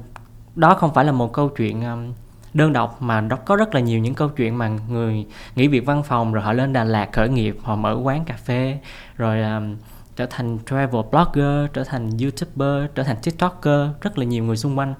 đó 0.54 0.74
không 0.74 0.94
phải 0.94 1.04
là 1.04 1.12
một 1.12 1.32
câu 1.32 1.48
chuyện 1.48 1.84
à, 1.84 1.96
đơn 2.54 2.72
độc 2.72 3.02
mà 3.02 3.20
đó 3.20 3.36
có 3.36 3.56
rất 3.56 3.74
là 3.74 3.80
nhiều 3.80 3.98
những 3.98 4.14
câu 4.14 4.28
chuyện 4.28 4.58
mà 4.58 4.68
người 4.68 5.26
nghỉ 5.56 5.68
việc 5.68 5.86
văn 5.86 6.02
phòng 6.02 6.32
rồi 6.32 6.44
họ 6.44 6.52
lên 6.52 6.72
Đà 6.72 6.84
Lạt 6.84 7.12
khởi 7.12 7.28
nghiệp 7.28 7.56
họ 7.62 7.76
mở 7.76 7.98
quán 8.02 8.24
cà 8.24 8.34
phê 8.36 8.78
rồi 9.16 9.42
um, 9.42 9.76
trở 10.16 10.26
thành 10.26 10.58
travel 10.66 11.02
blogger 11.10 11.70
trở 11.72 11.84
thành 11.84 12.10
youtuber 12.22 12.90
trở 12.94 13.02
thành 13.02 13.16
tiktoker 13.22 13.88
rất 14.00 14.18
là 14.18 14.24
nhiều 14.24 14.44
người 14.44 14.56
xung 14.56 14.78
quanh 14.78 14.94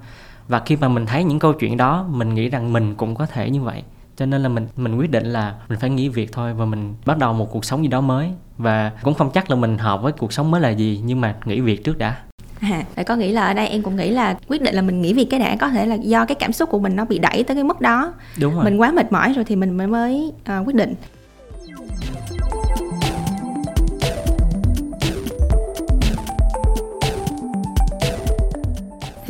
và 0.47 0.61
khi 0.65 0.75
mà 0.75 0.87
mình 0.87 1.05
thấy 1.05 1.23
những 1.23 1.39
câu 1.39 1.53
chuyện 1.53 1.77
đó 1.77 2.05
mình 2.09 2.33
nghĩ 2.33 2.49
rằng 2.49 2.73
mình 2.73 2.95
cũng 2.95 3.15
có 3.15 3.25
thể 3.25 3.49
như 3.49 3.61
vậy. 3.61 3.83
Cho 4.15 4.25
nên 4.25 4.43
là 4.43 4.49
mình 4.49 4.67
mình 4.75 4.97
quyết 4.97 5.11
định 5.11 5.25
là 5.25 5.55
mình 5.69 5.79
phải 5.79 5.89
nghỉ 5.89 6.09
việc 6.09 6.31
thôi 6.31 6.53
và 6.53 6.65
mình 6.65 6.93
bắt 7.05 7.17
đầu 7.17 7.33
một 7.33 7.51
cuộc 7.51 7.65
sống 7.65 7.83
gì 7.83 7.87
đó 7.87 8.01
mới. 8.01 8.29
Và 8.57 8.91
cũng 9.03 9.13
không 9.13 9.31
chắc 9.33 9.49
là 9.49 9.55
mình 9.55 9.77
hợp 9.77 10.01
với 10.01 10.11
cuộc 10.11 10.33
sống 10.33 10.51
mới 10.51 10.61
là 10.61 10.69
gì 10.69 11.01
nhưng 11.05 11.21
mà 11.21 11.35
nghỉ 11.45 11.61
việc 11.61 11.83
trước 11.83 11.97
đã. 11.97 12.17
À, 12.61 12.83
vậy 12.95 13.05
có 13.05 13.15
nghĩ 13.15 13.31
là 13.31 13.45
ở 13.45 13.53
đây 13.53 13.67
em 13.67 13.81
cũng 13.81 13.95
nghĩ 13.95 14.09
là 14.09 14.37
quyết 14.47 14.61
định 14.61 14.75
là 14.75 14.81
mình 14.81 15.01
nghỉ 15.01 15.13
việc 15.13 15.27
cái 15.29 15.39
đã 15.39 15.55
có 15.55 15.69
thể 15.69 15.85
là 15.85 15.95
do 15.95 16.25
cái 16.25 16.35
cảm 16.35 16.53
xúc 16.53 16.69
của 16.69 16.79
mình 16.79 16.95
nó 16.95 17.05
bị 17.05 17.19
đẩy 17.19 17.43
tới 17.43 17.55
cái 17.55 17.63
mức 17.63 17.81
đó. 17.81 18.13
Đúng 18.39 18.55
rồi. 18.55 18.63
Mình 18.63 18.77
quá 18.77 18.91
mệt 18.91 19.11
mỏi 19.11 19.33
rồi 19.33 19.45
thì 19.45 19.55
mình 19.55 19.77
mới 19.77 19.87
mới 19.87 20.31
uh, 20.59 20.67
quyết 20.67 20.75
định 20.75 20.95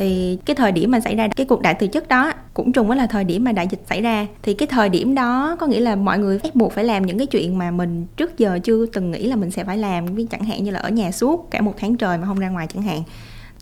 thì 0.04 0.38
cái 0.46 0.56
thời 0.56 0.72
điểm 0.72 0.92
mà 0.92 1.00
xảy 1.00 1.16
ra 1.16 1.28
cái 1.36 1.46
cuộc 1.46 1.62
đại 1.62 1.74
từ 1.74 1.88
chức 1.88 2.08
đó 2.08 2.34
cũng 2.54 2.72
trùng 2.72 2.88
với 2.88 2.98
là 2.98 3.08
thời 3.08 3.24
điểm 3.24 3.44
mà 3.44 3.52
đại 3.52 3.68
dịch 3.68 3.82
xảy 3.90 4.02
ra. 4.02 4.28
Thì 4.44 4.54
cái 4.54 4.68
thời 4.68 4.90
điểm 4.90 5.16
đó 5.16 5.58
có 5.60 5.68
nghĩa 5.68 5.80
là 5.80 5.96
mọi 5.96 6.20
người 6.20 6.40
ép 6.44 6.56
buộc 6.56 6.74
phải 6.74 6.84
làm 6.84 7.06
những 7.06 7.18
cái 7.18 7.28
chuyện 7.28 7.58
mà 7.58 7.72
mình 7.72 8.06
trước 8.18 8.38
giờ 8.38 8.60
chưa 8.64 8.86
từng 8.86 9.12
nghĩ 9.12 9.28
là 9.28 9.36
mình 9.36 9.52
sẽ 9.52 9.64
phải 9.64 9.78
làm 9.78 10.06
ví 10.06 10.26
chẳng 10.32 10.44
hạn 10.44 10.64
như 10.64 10.72
là 10.72 10.80
ở 10.80 10.90
nhà 10.90 11.12
suốt 11.12 11.52
cả 11.52 11.62
một 11.62 11.74
tháng 11.78 11.98
trời 11.98 12.18
mà 12.18 12.28
không 12.28 12.40
ra 12.40 12.50
ngoài 12.50 12.68
chẳng 12.74 12.84
hạn. 12.84 13.04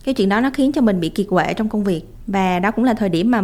Cái 0.04 0.14
chuyện 0.14 0.28
đó 0.28 0.40
nó 0.40 0.50
khiến 0.54 0.72
cho 0.72 0.80
mình 0.80 1.00
bị 1.00 1.08
kiệt 1.08 1.26
quệ 1.30 1.54
trong 1.54 1.68
công 1.68 1.84
việc. 1.84 2.02
Và 2.26 2.58
đó 2.58 2.70
cũng 2.70 2.84
là 2.84 2.94
thời 2.94 3.08
điểm 3.08 3.30
mà 3.30 3.42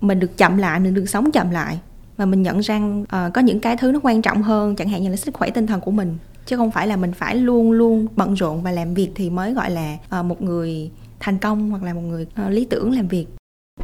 mình 0.00 0.20
được 0.20 0.36
chậm 0.36 0.58
lại 0.58 0.80
mình 0.80 0.94
được 0.94 1.08
sống 1.08 1.30
chậm 1.30 1.50
lại. 1.50 1.78
Và 2.16 2.24
mình 2.24 2.42
nhận 2.42 2.60
rằng 2.60 3.02
uh, 3.02 3.32
có 3.34 3.40
những 3.40 3.60
cái 3.60 3.76
thứ 3.76 3.92
nó 3.92 4.00
quan 4.02 4.22
trọng 4.22 4.42
hơn 4.42 4.76
chẳng 4.76 4.88
hạn 4.88 5.02
như 5.02 5.10
là 5.10 5.16
sức 5.16 5.34
khỏe 5.34 5.50
tinh 5.50 5.66
thần 5.66 5.80
của 5.80 5.90
mình. 5.90 6.16
Chứ 6.46 6.56
không 6.56 6.70
phải 6.70 6.86
là 6.86 6.96
mình 6.96 7.12
phải 7.12 7.36
luôn 7.36 7.72
luôn 7.72 8.06
bận 8.16 8.34
rộn 8.34 8.62
và 8.62 8.70
làm 8.70 8.94
việc 8.94 9.10
thì 9.14 9.30
mới 9.30 9.52
gọi 9.54 9.70
là 9.70 9.96
uh, 10.20 10.24
một 10.24 10.42
người 10.42 10.90
thành 11.24 11.38
công 11.38 11.70
hoặc 11.70 11.82
là 11.82 11.94
một 11.94 12.00
người 12.00 12.26
uh, 12.46 12.50
lý 12.50 12.64
tưởng 12.64 12.92
làm 12.92 13.08
việc. 13.08 13.26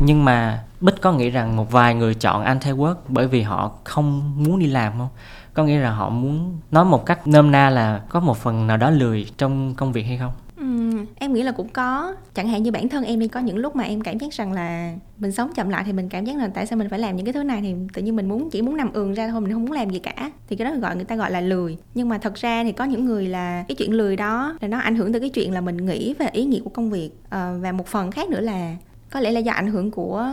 Nhưng 0.01 0.25
mà 0.25 0.65
bích 0.81 1.01
có 1.01 1.13
nghĩ 1.13 1.31
rằng 1.31 1.57
một 1.57 1.71
vài 1.71 1.95
người 1.95 2.15
chọn 2.15 2.45
anti 2.45 2.71
work 2.71 2.95
bởi 3.09 3.29
vì 3.29 3.43
họ 3.43 3.73
không 3.85 4.35
muốn 4.45 4.59
đi 4.59 4.67
làm 4.67 4.93
không? 4.99 5.09
Có 5.55 5.65
nghĩa 5.65 5.79
là 5.79 5.91
họ 5.91 6.09
muốn 6.09 6.59
nói 6.71 6.85
một 6.85 7.07
cách 7.07 7.27
nôm 7.27 7.51
na 7.51 7.71
là 7.71 8.03
có 8.09 8.21
một 8.21 8.37
phần 8.37 8.67
nào 8.67 8.77
đó 8.77 8.91
lười 8.91 9.27
trong 9.39 9.75
công 9.75 9.93
việc 9.93 10.03
hay 10.03 10.19
không? 10.19 10.33
Em 11.14 11.33
nghĩ 11.33 11.43
là 11.43 11.52
cũng 11.52 11.69
có. 11.69 12.14
Chẳng 12.35 12.49
hạn 12.49 12.62
như 12.62 12.73
bản 12.73 12.88
thân 12.88 13.05
em 13.05 13.19
đi 13.19 13.29
có 13.29 13.40
những 13.40 13.57
lúc 13.57 13.76
mà 13.76 13.85
em 13.85 14.00
cảm 14.00 14.19
giác 14.19 14.33
rằng 14.33 14.52
là 14.52 14.95
mình 15.19 15.33
sống 15.33 15.50
chậm 15.55 15.69
lại 15.69 15.83
thì 15.87 15.93
mình 15.93 16.09
cảm 16.09 16.25
giác 16.25 16.37
là 16.37 16.49
tại 16.55 16.67
sao 16.67 16.76
mình 16.76 16.88
phải 16.88 16.99
làm 16.99 17.17
những 17.17 17.26
cái 17.26 17.33
thứ 17.33 17.43
này 17.43 17.61
thì 17.62 17.75
tự 17.93 18.02
nhiên 18.02 18.17
mình 18.17 18.29
muốn 18.29 18.50
chỉ 18.50 18.62
muốn 18.62 18.76
nằm 18.76 18.93
ườn 18.93 19.12
ra 19.12 19.29
thôi 19.29 19.40
mình 19.40 19.52
không 19.52 19.64
muốn 19.64 19.73
làm 19.73 19.90
gì 19.90 19.99
cả. 19.99 20.31
Thì 20.49 20.57
cái 20.57 20.71
đó 20.71 20.76
gọi 20.76 20.97
người 20.97 21.05
ta 21.05 21.17
gọi 21.17 21.31
là 21.31 21.40
lười. 21.40 21.76
Nhưng 21.95 22.09
mà 22.09 22.19
thật 22.19 22.35
ra 22.35 22.64
thì 22.64 22.73
có 22.73 22.85
những 22.85 23.05
người 23.05 23.26
là 23.26 23.64
cái 23.69 23.75
chuyện 23.75 23.93
lười 23.93 24.17
đó 24.17 24.57
là 24.61 24.69
nó 24.69 24.79
ảnh 24.79 24.97
hưởng 24.97 25.12
tới 25.12 25.21
cái 25.21 25.31
chuyện 25.31 25.52
là 25.52 25.61
mình 25.61 25.87
nghĩ 25.87 26.14
về 26.14 26.29
ý 26.33 26.45
nghĩa 26.45 26.61
của 26.61 26.71
công 26.71 26.90
việc. 26.90 27.11
À, 27.31 27.52
và 27.61 27.73
một 27.73 27.87
phần 27.87 28.11
khác 28.11 28.29
nữa 28.29 28.40
là 28.40 28.76
có 29.11 29.21
lẽ 29.21 29.31
là 29.31 29.40
do 29.40 29.52
ảnh 29.52 29.67
hưởng 29.67 29.90
của 29.90 30.29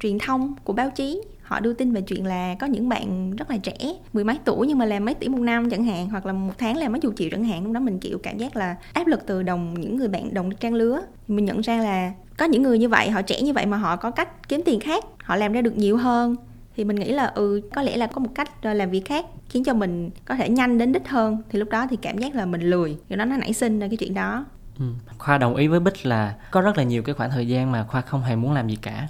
truyền 0.00 0.18
thông 0.18 0.54
của 0.64 0.72
báo 0.72 0.90
chí 0.90 1.22
họ 1.48 1.60
đưa 1.60 1.72
tin 1.72 1.92
về 1.92 2.00
chuyện 2.00 2.26
là 2.26 2.54
có 2.54 2.66
những 2.66 2.88
bạn 2.88 3.36
rất 3.36 3.50
là 3.50 3.56
trẻ, 3.56 3.74
mười 4.12 4.24
mấy 4.24 4.38
tuổi 4.44 4.66
nhưng 4.66 4.78
mà 4.78 4.84
làm 4.84 5.04
mấy 5.04 5.14
tỷ 5.14 5.28
một 5.28 5.38
năm 5.38 5.70
chẳng 5.70 5.84
hạn, 5.84 6.08
hoặc 6.08 6.26
là 6.26 6.32
một 6.32 6.52
tháng 6.58 6.76
làm 6.76 6.92
mấy 6.92 7.00
chục 7.00 7.14
triệu 7.16 7.28
chẳng 7.30 7.44
hạn. 7.44 7.64
Lúc 7.64 7.72
đó 7.72 7.80
mình, 7.80 7.98
kiểu, 7.98 8.18
cảm 8.22 8.38
giác 8.38 8.56
là 8.56 8.76
áp 8.92 9.06
lực 9.06 9.26
từ 9.26 9.42
đồng, 9.42 9.74
những 9.80 9.96
người 9.96 10.08
bạn 10.08 10.34
đồng 10.34 10.50
trang 10.50 10.74
lứa. 10.74 11.00
Mình 11.28 11.44
nhận 11.44 11.60
ra 11.60 11.76
là 11.76 12.12
có 12.36 12.44
những 12.44 12.62
người 12.62 12.78
như 12.78 12.88
vậy, 12.88 13.10
họ 13.10 13.22
trẻ 13.22 13.42
như 13.42 13.52
vậy 13.52 13.66
mà 13.66 13.76
họ 13.76 13.96
có 13.96 14.10
cách 14.10 14.48
kiếm 14.48 14.62
tiền 14.64 14.80
khác, 14.80 15.04
họ 15.22 15.36
làm 15.36 15.52
ra 15.52 15.62
được 15.62 15.76
nhiều 15.76 15.96
hơn. 15.96 16.36
Thì 16.76 16.84
mình 16.84 16.96
nghĩ 16.96 17.12
là 17.12 17.26
ừ 17.26 17.60
có 17.74 17.82
lẽ 17.82 17.96
là 17.96 18.06
có 18.06 18.20
một 18.20 18.30
cách 18.34 18.62
ờ, 18.62 18.74
làm 18.74 18.90
việc 18.90 19.04
khác 19.04 19.26
khiến 19.48 19.64
cho 19.64 19.74
mình 19.74 20.10
có 20.24 20.34
thể 20.34 20.48
nhanh 20.48 20.78
đến 20.78 20.92
đích 20.92 21.08
hơn. 21.08 21.42
Thì 21.50 21.58
lúc 21.58 21.70
đó 21.70 21.86
thì 21.90 21.96
cảm 21.96 22.18
giác 22.18 22.34
là 22.34 22.46
mình 22.46 22.60
lười 22.60 22.96
do 23.08 23.16
đó 23.16 23.24
nó 23.24 23.36
nảy 23.36 23.52
sinh 23.52 23.78
ra 23.78 23.88
cái 23.88 23.96
chuyện 23.96 24.14
đó. 24.14 24.44
Ừ. 24.78 24.84
Khoa 25.18 25.38
đồng 25.38 25.56
ý 25.56 25.68
với 25.68 25.80
Bích 25.80 26.06
là 26.06 26.34
có 26.50 26.60
rất 26.60 26.76
là 26.76 26.82
nhiều 26.82 27.02
cái 27.02 27.14
khoảng 27.14 27.30
thời 27.30 27.48
gian 27.48 27.72
mà 27.72 27.84
Khoa 27.84 28.00
không 28.00 28.22
hề 28.22 28.36
muốn 28.36 28.52
làm 28.52 28.68
gì 28.68 28.76
cả 28.82 29.08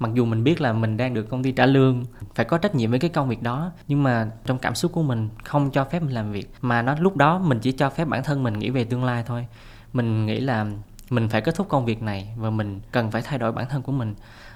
mặc 0.00 0.10
dù 0.14 0.24
mình 0.24 0.44
biết 0.44 0.60
là 0.60 0.72
mình 0.72 0.96
đang 0.96 1.14
được 1.14 1.22
công 1.22 1.42
ty 1.42 1.52
trả 1.52 1.66
lương, 1.66 2.04
phải 2.34 2.44
có 2.44 2.58
trách 2.58 2.74
nhiệm 2.74 2.90
với 2.90 2.98
cái 2.98 3.10
công 3.10 3.28
việc 3.28 3.42
đó, 3.42 3.72
nhưng 3.88 4.02
mà 4.02 4.30
trong 4.46 4.58
cảm 4.58 4.74
xúc 4.74 4.92
của 4.92 5.02
mình 5.02 5.28
không 5.44 5.70
cho 5.70 5.84
phép 5.84 6.02
mình 6.02 6.14
làm 6.14 6.32
việc. 6.32 6.50
Mà 6.60 6.82
nó 6.82 6.94
lúc 7.00 7.16
đó 7.16 7.38
mình 7.38 7.58
chỉ 7.60 7.72
cho 7.72 7.90
phép 7.90 8.04
bản 8.08 8.24
thân 8.24 8.42
mình 8.42 8.58
nghĩ 8.58 8.70
về 8.70 8.84
tương 8.84 9.04
lai 9.04 9.24
thôi. 9.26 9.46
Mình 9.92 10.26
nghĩ 10.26 10.40
là 10.40 10.66
mình 11.10 11.28
phải 11.28 11.40
kết 11.40 11.54
thúc 11.54 11.68
công 11.68 11.84
việc 11.84 12.02
này 12.02 12.28
và 12.36 12.50
mình 12.50 12.80
cần 12.92 13.10
phải 13.10 13.22
thay 13.22 13.38
đổi 13.38 13.52
bản 13.52 13.68
thân 13.68 13.82
của 13.82 13.92
mình. 13.92 14.14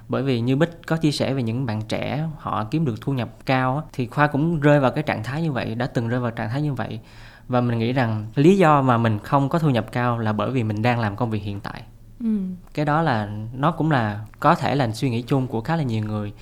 Bởi 0.08 0.22
vì 0.22 0.40
như 0.40 0.56
bích 0.56 0.86
có 0.86 0.96
chia 0.96 1.12
sẻ 1.12 1.34
về 1.34 1.42
những 1.42 1.66
bạn 1.66 1.82
trẻ 1.88 2.24
họ 2.38 2.64
kiếm 2.70 2.84
được 2.84 3.00
thu 3.00 3.12
nhập 3.12 3.28
cao 3.46 3.88
thì 3.92 4.06
khoa 4.06 4.26
cũng 4.26 4.60
rơi 4.60 4.80
vào 4.80 4.90
cái 4.90 5.02
trạng 5.02 5.24
thái 5.24 5.42
như 5.42 5.52
vậy, 5.52 5.74
đã 5.74 5.86
từng 5.86 6.08
rơi 6.08 6.20
vào 6.20 6.30
trạng 6.30 6.50
thái 6.50 6.62
như 6.62 6.74
vậy. 6.74 7.00
Và 7.48 7.60
mình 7.60 7.78
nghĩ 7.78 7.92
rằng 7.92 8.26
lý 8.34 8.56
do 8.56 8.82
mà 8.82 8.98
mình 8.98 9.18
không 9.18 9.48
có 9.48 9.58
thu 9.58 9.70
nhập 9.70 9.86
cao 9.92 10.18
là 10.18 10.32
bởi 10.32 10.50
vì 10.50 10.62
mình 10.62 10.82
đang 10.82 11.00
làm 11.00 11.16
công 11.16 11.30
việc 11.30 11.42
hiện 11.42 11.60
tại 11.60 11.82
ừ. 12.20 12.38
cái 12.74 12.84
đó 12.84 13.02
là 13.02 13.28
nó 13.52 13.70
cũng 13.70 13.90
là 13.90 14.20
có 14.40 14.54
thể 14.54 14.74
là 14.74 14.92
suy 14.92 15.10
nghĩ 15.10 15.22
chung 15.22 15.46
của 15.46 15.60
khá 15.60 15.76
là 15.76 15.82
nhiều 15.82 16.04
người. 16.04 16.32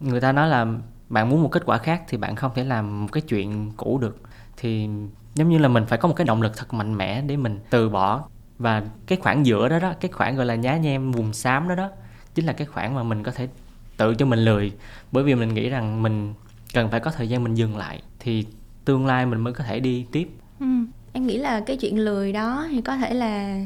Người 0.00 0.20
ta 0.20 0.32
nói 0.32 0.48
là 0.48 0.66
bạn 1.08 1.28
muốn 1.28 1.42
một 1.42 1.48
kết 1.48 1.62
quả 1.66 1.78
khác 1.78 2.02
thì 2.08 2.18
bạn 2.18 2.36
không 2.36 2.52
thể 2.54 2.64
làm 2.64 3.02
một 3.02 3.08
cái 3.12 3.20
chuyện 3.20 3.72
cũ 3.76 3.98
được. 3.98 4.20
Thì 4.56 4.88
giống 5.34 5.48
như 5.48 5.58
là 5.58 5.68
mình 5.68 5.86
phải 5.86 5.98
có 5.98 6.08
một 6.08 6.14
cái 6.14 6.24
động 6.24 6.42
lực 6.42 6.56
thật 6.56 6.74
mạnh 6.74 6.96
mẽ 6.96 7.22
để 7.22 7.36
mình 7.36 7.60
từ 7.70 7.88
bỏ. 7.88 8.24
Và 8.58 8.82
cái 9.06 9.18
khoảng 9.22 9.46
giữa 9.46 9.68
đó 9.68 9.78
đó 9.78 9.92
cái 10.00 10.10
khoảng 10.10 10.36
gọi 10.36 10.46
là 10.46 10.54
nhá 10.54 10.76
nhem 10.76 11.12
vùng 11.12 11.32
xám 11.32 11.68
đó 11.68 11.74
đó 11.74 11.90
chính 12.34 12.46
là 12.46 12.52
cái 12.52 12.66
khoảng 12.66 12.94
mà 12.94 13.02
mình 13.02 13.22
có 13.22 13.32
thể 13.32 13.48
tự 13.96 14.14
cho 14.14 14.26
mình 14.26 14.38
lười. 14.38 14.72
Bởi 15.12 15.24
vì 15.24 15.34
mình 15.34 15.54
nghĩ 15.54 15.68
rằng 15.68 16.02
mình 16.02 16.34
cần 16.74 16.90
phải 16.90 17.00
có 17.00 17.10
thời 17.10 17.28
gian 17.28 17.44
mình 17.44 17.54
dừng 17.54 17.76
lại 17.76 18.02
thì 18.20 18.46
tương 18.84 19.06
lai 19.06 19.26
mình 19.26 19.40
mới 19.40 19.52
có 19.52 19.64
thể 19.64 19.80
đi 19.80 20.06
tiếp. 20.12 20.28
Ừ. 20.60 20.66
em 21.12 21.26
nghĩ 21.26 21.38
là 21.38 21.60
cái 21.60 21.76
chuyện 21.76 21.98
lười 21.98 22.32
đó 22.32 22.66
thì 22.70 22.80
có 22.80 22.96
thể 22.96 23.14
là 23.14 23.60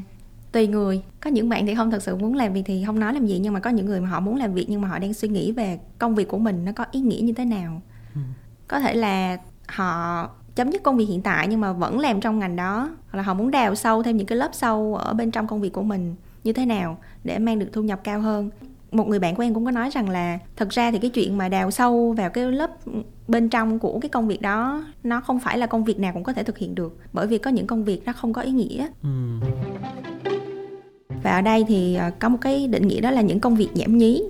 tùy 0.52 0.66
người 0.66 1.02
có 1.20 1.30
những 1.30 1.48
bạn 1.48 1.66
thì 1.66 1.74
không 1.74 1.90
thật 1.90 2.02
sự 2.02 2.16
muốn 2.16 2.34
làm 2.34 2.52
việc 2.52 2.62
thì 2.66 2.84
không 2.86 2.98
nói 2.98 3.14
làm 3.14 3.26
gì 3.26 3.38
nhưng 3.38 3.52
mà 3.52 3.60
có 3.60 3.70
những 3.70 3.86
người 3.86 4.00
mà 4.00 4.08
họ 4.08 4.20
muốn 4.20 4.36
làm 4.36 4.54
việc 4.54 4.66
nhưng 4.68 4.80
mà 4.80 4.88
họ 4.88 4.98
đang 4.98 5.14
suy 5.14 5.28
nghĩ 5.28 5.52
về 5.52 5.78
công 5.98 6.14
việc 6.14 6.28
của 6.28 6.38
mình 6.38 6.64
nó 6.64 6.72
có 6.72 6.84
ý 6.90 7.00
nghĩa 7.00 7.20
như 7.20 7.32
thế 7.32 7.44
nào 7.44 7.82
ừ. 8.14 8.20
có 8.68 8.80
thể 8.80 8.94
là 8.94 9.38
họ 9.68 10.30
chấm 10.54 10.72
dứt 10.72 10.82
công 10.82 10.96
việc 10.96 11.04
hiện 11.04 11.22
tại 11.22 11.48
nhưng 11.48 11.60
mà 11.60 11.72
vẫn 11.72 11.98
làm 11.98 12.20
trong 12.20 12.38
ngành 12.38 12.56
đó 12.56 12.90
hoặc 13.10 13.18
là 13.18 13.22
họ 13.22 13.34
muốn 13.34 13.50
đào 13.50 13.74
sâu 13.74 14.02
thêm 14.02 14.16
những 14.16 14.26
cái 14.26 14.38
lớp 14.38 14.50
sâu 14.52 14.94
ở 14.94 15.14
bên 15.14 15.30
trong 15.30 15.46
công 15.46 15.60
việc 15.60 15.72
của 15.72 15.82
mình 15.82 16.14
như 16.44 16.52
thế 16.52 16.66
nào 16.66 16.98
để 17.24 17.38
mang 17.38 17.58
được 17.58 17.68
thu 17.72 17.82
nhập 17.82 18.00
cao 18.04 18.20
hơn 18.20 18.50
một 18.90 19.08
người 19.08 19.18
bạn 19.18 19.34
của 19.34 19.42
em 19.42 19.54
cũng 19.54 19.64
có 19.64 19.70
nói 19.70 19.90
rằng 19.90 20.08
là 20.08 20.38
thật 20.56 20.68
ra 20.70 20.90
thì 20.90 20.98
cái 20.98 21.10
chuyện 21.10 21.38
mà 21.38 21.48
đào 21.48 21.70
sâu 21.70 22.12
vào 22.12 22.30
cái 22.30 22.52
lớp 22.52 22.70
bên 23.28 23.48
trong 23.48 23.78
của 23.78 24.00
cái 24.00 24.08
công 24.08 24.28
việc 24.28 24.42
đó 24.42 24.84
nó 25.04 25.20
không 25.20 25.40
phải 25.40 25.58
là 25.58 25.66
công 25.66 25.84
việc 25.84 25.98
nào 25.98 26.12
cũng 26.12 26.22
có 26.22 26.32
thể 26.32 26.42
thực 26.42 26.58
hiện 26.58 26.74
được 26.74 26.96
bởi 27.12 27.26
vì 27.26 27.38
có 27.38 27.50
những 27.50 27.66
công 27.66 27.84
việc 27.84 28.02
nó 28.04 28.12
không 28.12 28.32
có 28.32 28.42
ý 28.42 28.50
nghĩa 28.52 28.86
ừ 29.02 29.08
và 31.22 31.30
ở 31.30 31.40
đây 31.40 31.64
thì 31.68 31.94
ờ, 31.94 32.10
có 32.18 32.28
một 32.28 32.38
cái 32.40 32.66
định 32.66 32.88
nghĩa 32.88 33.00
đó 33.00 33.10
là 33.10 33.20
những 33.20 33.40
công 33.40 33.56
việc 33.56 33.68
giảm 33.75 33.98
nhí, 33.98 34.22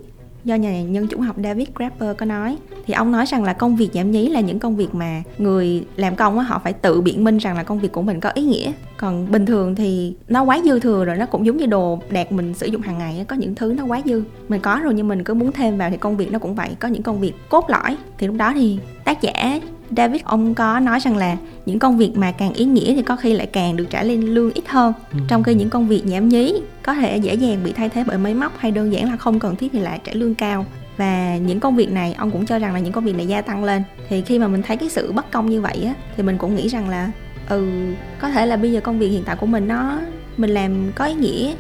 do 0.45 0.55
nhà 0.55 0.83
nhân 0.83 1.09
chủng 1.09 1.21
học 1.21 1.37
David 1.45 1.69
Graeber 1.75 2.17
có 2.17 2.27
nói. 2.27 2.57
Thì 2.87 2.95
ông 2.95 3.13
nói 3.13 3.27
rằng 3.27 3.45
là 3.45 3.53
công 3.53 3.77
việc 3.77 3.91
giảm 3.95 4.11
nhí 4.11 4.29
là 4.29 4.41
những 4.41 4.59
công 4.59 4.77
việc 4.77 4.95
mà 4.95 5.23
người 5.39 5.85
làm 5.97 6.17
công 6.17 6.39
á, 6.39 6.45
họ 6.45 6.61
phải 6.65 6.73
tự 6.73 7.01
biện 7.01 7.25
minh 7.25 7.39
rằng 7.39 7.57
là 7.57 7.63
công 7.63 7.79
việc 7.79 7.93
của 7.93 8.03
mình 8.03 8.21
có 8.21 8.31
ý 8.35 8.43
nghĩa. 8.43 8.73
Còn 8.97 9.33
bình 9.33 9.47
thường 9.47 9.75
thì 9.75 10.15
nó 10.29 10.43
quá 10.43 10.61
dư 10.65 10.81
thừa 10.81 11.05
rồi, 11.05 11.17
nó 11.17 11.27
cũng 11.27 11.47
giống 11.47 11.57
như 11.57 11.67
đồ 11.67 11.99
đạc 12.11 12.33
mình 12.33 12.55
sử 12.55 12.67
dụng 12.67 12.83
hàng 12.83 12.99
ngày 12.99 13.25
có 13.29 13.37
những 13.37 13.55
thứ 13.55 13.75
nó 13.77 13.85
quá 13.85 14.01
dư. 14.05 14.23
Mình 14.49 14.61
có 14.61 14.81
rồi 14.83 14.95
nhưng 14.95 15.09
mình 15.09 15.25
cứ 15.25 15.35
muốn 15.35 15.53
thêm 15.53 15.79
vào 15.79 15.91
thì 15.91 15.97
công 15.97 16.17
việc 16.17 16.33
nó 16.33 16.39
cũng 16.39 16.55
vậy, 16.55 16.71
có 16.81 16.89
những 16.89 17.03
công 17.03 17.21
việc 17.21 17.33
cốt 17.49 17.71
lõi. 17.71 17.97
Thì 18.19 18.27
lúc 18.27 18.37
đó 18.37 18.53
thì 18.55 18.79
tác 19.05 19.23
giả 19.23 19.61
David 19.97 20.23
ông 20.25 20.55
có 20.55 20.81
nói 20.81 21.01
rằng 21.01 21.17
là 21.17 21.37
những 21.67 21.79
công 21.79 21.99
việc 21.99 22.13
mà 22.17 22.33
càng 22.33 22.53
ý 22.53 22.65
nghĩa 22.65 22.95
thì 22.95 23.03
có 23.03 23.17
khi 23.17 23.33
lại 23.33 23.47
càng 23.47 23.77
được 23.77 23.87
trả 23.91 24.03
lên 24.03 24.21
lương 24.21 24.53
ít 24.53 24.69
hơn. 24.69 24.93
Ừ. 25.13 25.19
trong 25.29 25.43
khi 25.43 25.55
những 25.55 25.71
công 25.71 25.89
việc 25.89 26.07
nhảm 26.07 26.29
nhí 26.29 26.55
có 26.83 26.95
thể 26.95 27.17
dễ 27.17 27.35
dàng 27.35 27.61
bị 27.65 27.73
thay 27.73 27.89
thế 27.89 28.05
bởi 28.07 28.19
máy 28.19 28.35
móc 28.35 28.59
hay 28.59 28.71
đơn 28.71 28.93
giản 28.93 29.11
là 29.11 29.17
không 29.17 29.39
cần 29.39 29.57
thiết 29.57 29.69
thì 29.73 29.79
lại 29.79 30.01
trả 30.05 30.13
lương 30.15 30.35
cao. 30.35 30.67
Và 30.97 31.37
những 31.37 31.61
công 31.61 31.77
việc 31.77 31.91
này 31.91 32.15
ông 32.19 32.31
cũng 32.31 32.47
cho 32.47 32.59
rằng 32.59 32.75
là 32.75 32.81
những 32.81 32.93
công 32.93 33.05
việc 33.05 33.17
này 33.17 33.27
gia 33.27 33.41
tăng 33.41 33.65
lên. 33.65 33.83
Thì 34.09 34.23
khi 34.23 34.39
mà 34.39 34.49
mình 34.49 34.63
thấy 34.63 34.77
cái 34.77 34.89
sự 34.89 35.13
bất 35.13 35.31
công 35.31 35.51
như 35.51 35.61
vậy 35.61 35.83
á 35.87 35.95
thì 36.17 36.23
mình 36.23 36.39
cũng 36.39 36.57
nghĩ 36.57 36.69
rằng 36.69 36.89
là 36.89 37.11
ừ 37.49 37.93
có 38.21 38.31
thể 38.31 38.47
là 38.47 38.57
bây 38.57 38.73
giờ 38.73 38.81
công 38.81 38.99
việc 38.99 39.09
hiện 39.09 39.23
tại 39.27 39.37
của 39.37 39.47
mình 39.47 39.69
nó 39.69 39.99
mình 40.37 40.51
làm 40.51 40.93
có 40.95 41.05
ý 41.05 41.15
nghĩa 41.15 41.55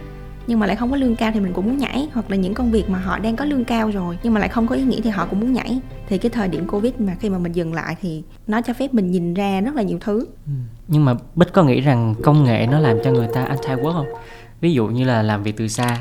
nhưng 0.49 0.59
mà 0.59 0.67
lại 0.67 0.77
không 0.77 0.91
có 0.91 0.97
lương 0.97 1.17
cao 1.17 1.31
thì 1.35 1.41
mình 1.41 1.53
cũng 1.53 1.67
muốn 1.67 1.79
nhảy. 1.79 2.09
Hoặc 2.13 2.31
là 2.31 2.37
những 2.37 2.55
công 2.55 2.71
việc 2.71 2.91
mà 2.91 2.99
họ 2.99 3.19
đang 3.19 3.37
có 3.37 3.45
lương 3.45 3.65
cao 3.65 3.91
rồi, 3.91 4.19
nhưng 4.23 4.35
mà 4.35 4.41
lại 4.41 4.49
không 4.49 4.67
có 4.67 4.75
ý 4.75 4.83
nghĩa 4.83 5.01
thì 5.01 5.11
họ 5.11 5.27
cũng 5.27 5.41
muốn 5.41 5.53
nhảy. 5.53 5.81
Thì 6.09 6.19
cái 6.19 6.31
thời 6.31 6.49
điểm 6.49 6.67
covid 6.69 6.93
mà 6.99 7.17
khi 7.21 7.31
mà 7.31 7.39
mình 7.39 7.53
dừng 7.53 7.75
lại 7.75 7.97
thì 8.01 8.23
nó 8.47 8.61
cho 8.61 8.73
phép 8.73 8.95
mình 8.95 9.11
nhìn 9.11 9.35
ra 9.35 9.61
rất 9.61 9.75
là 9.75 9.83
nhiều 9.83 9.99
thứ. 10.01 10.27
Ừ. 10.47 10.53
nhưng 10.89 11.05
mà 11.05 11.15
bích 11.35 11.53
có 11.53 11.63
nghĩ 11.63 11.81
rằng 11.81 12.15
công 12.23 12.45
nghệ 12.45 12.67
nó 12.71 12.79
làm 12.79 12.97
cho 13.05 13.11
người 13.11 13.29
ta 13.35 13.45
anti 13.45 13.69
work 13.69 13.93
không? 13.93 14.07
Ví 14.61 14.73
dụ 14.73 14.87
như 14.87 15.05
là 15.05 15.23
làm 15.23 15.43
việc 15.43 15.57
từ 15.57 15.69
xa, 15.69 16.01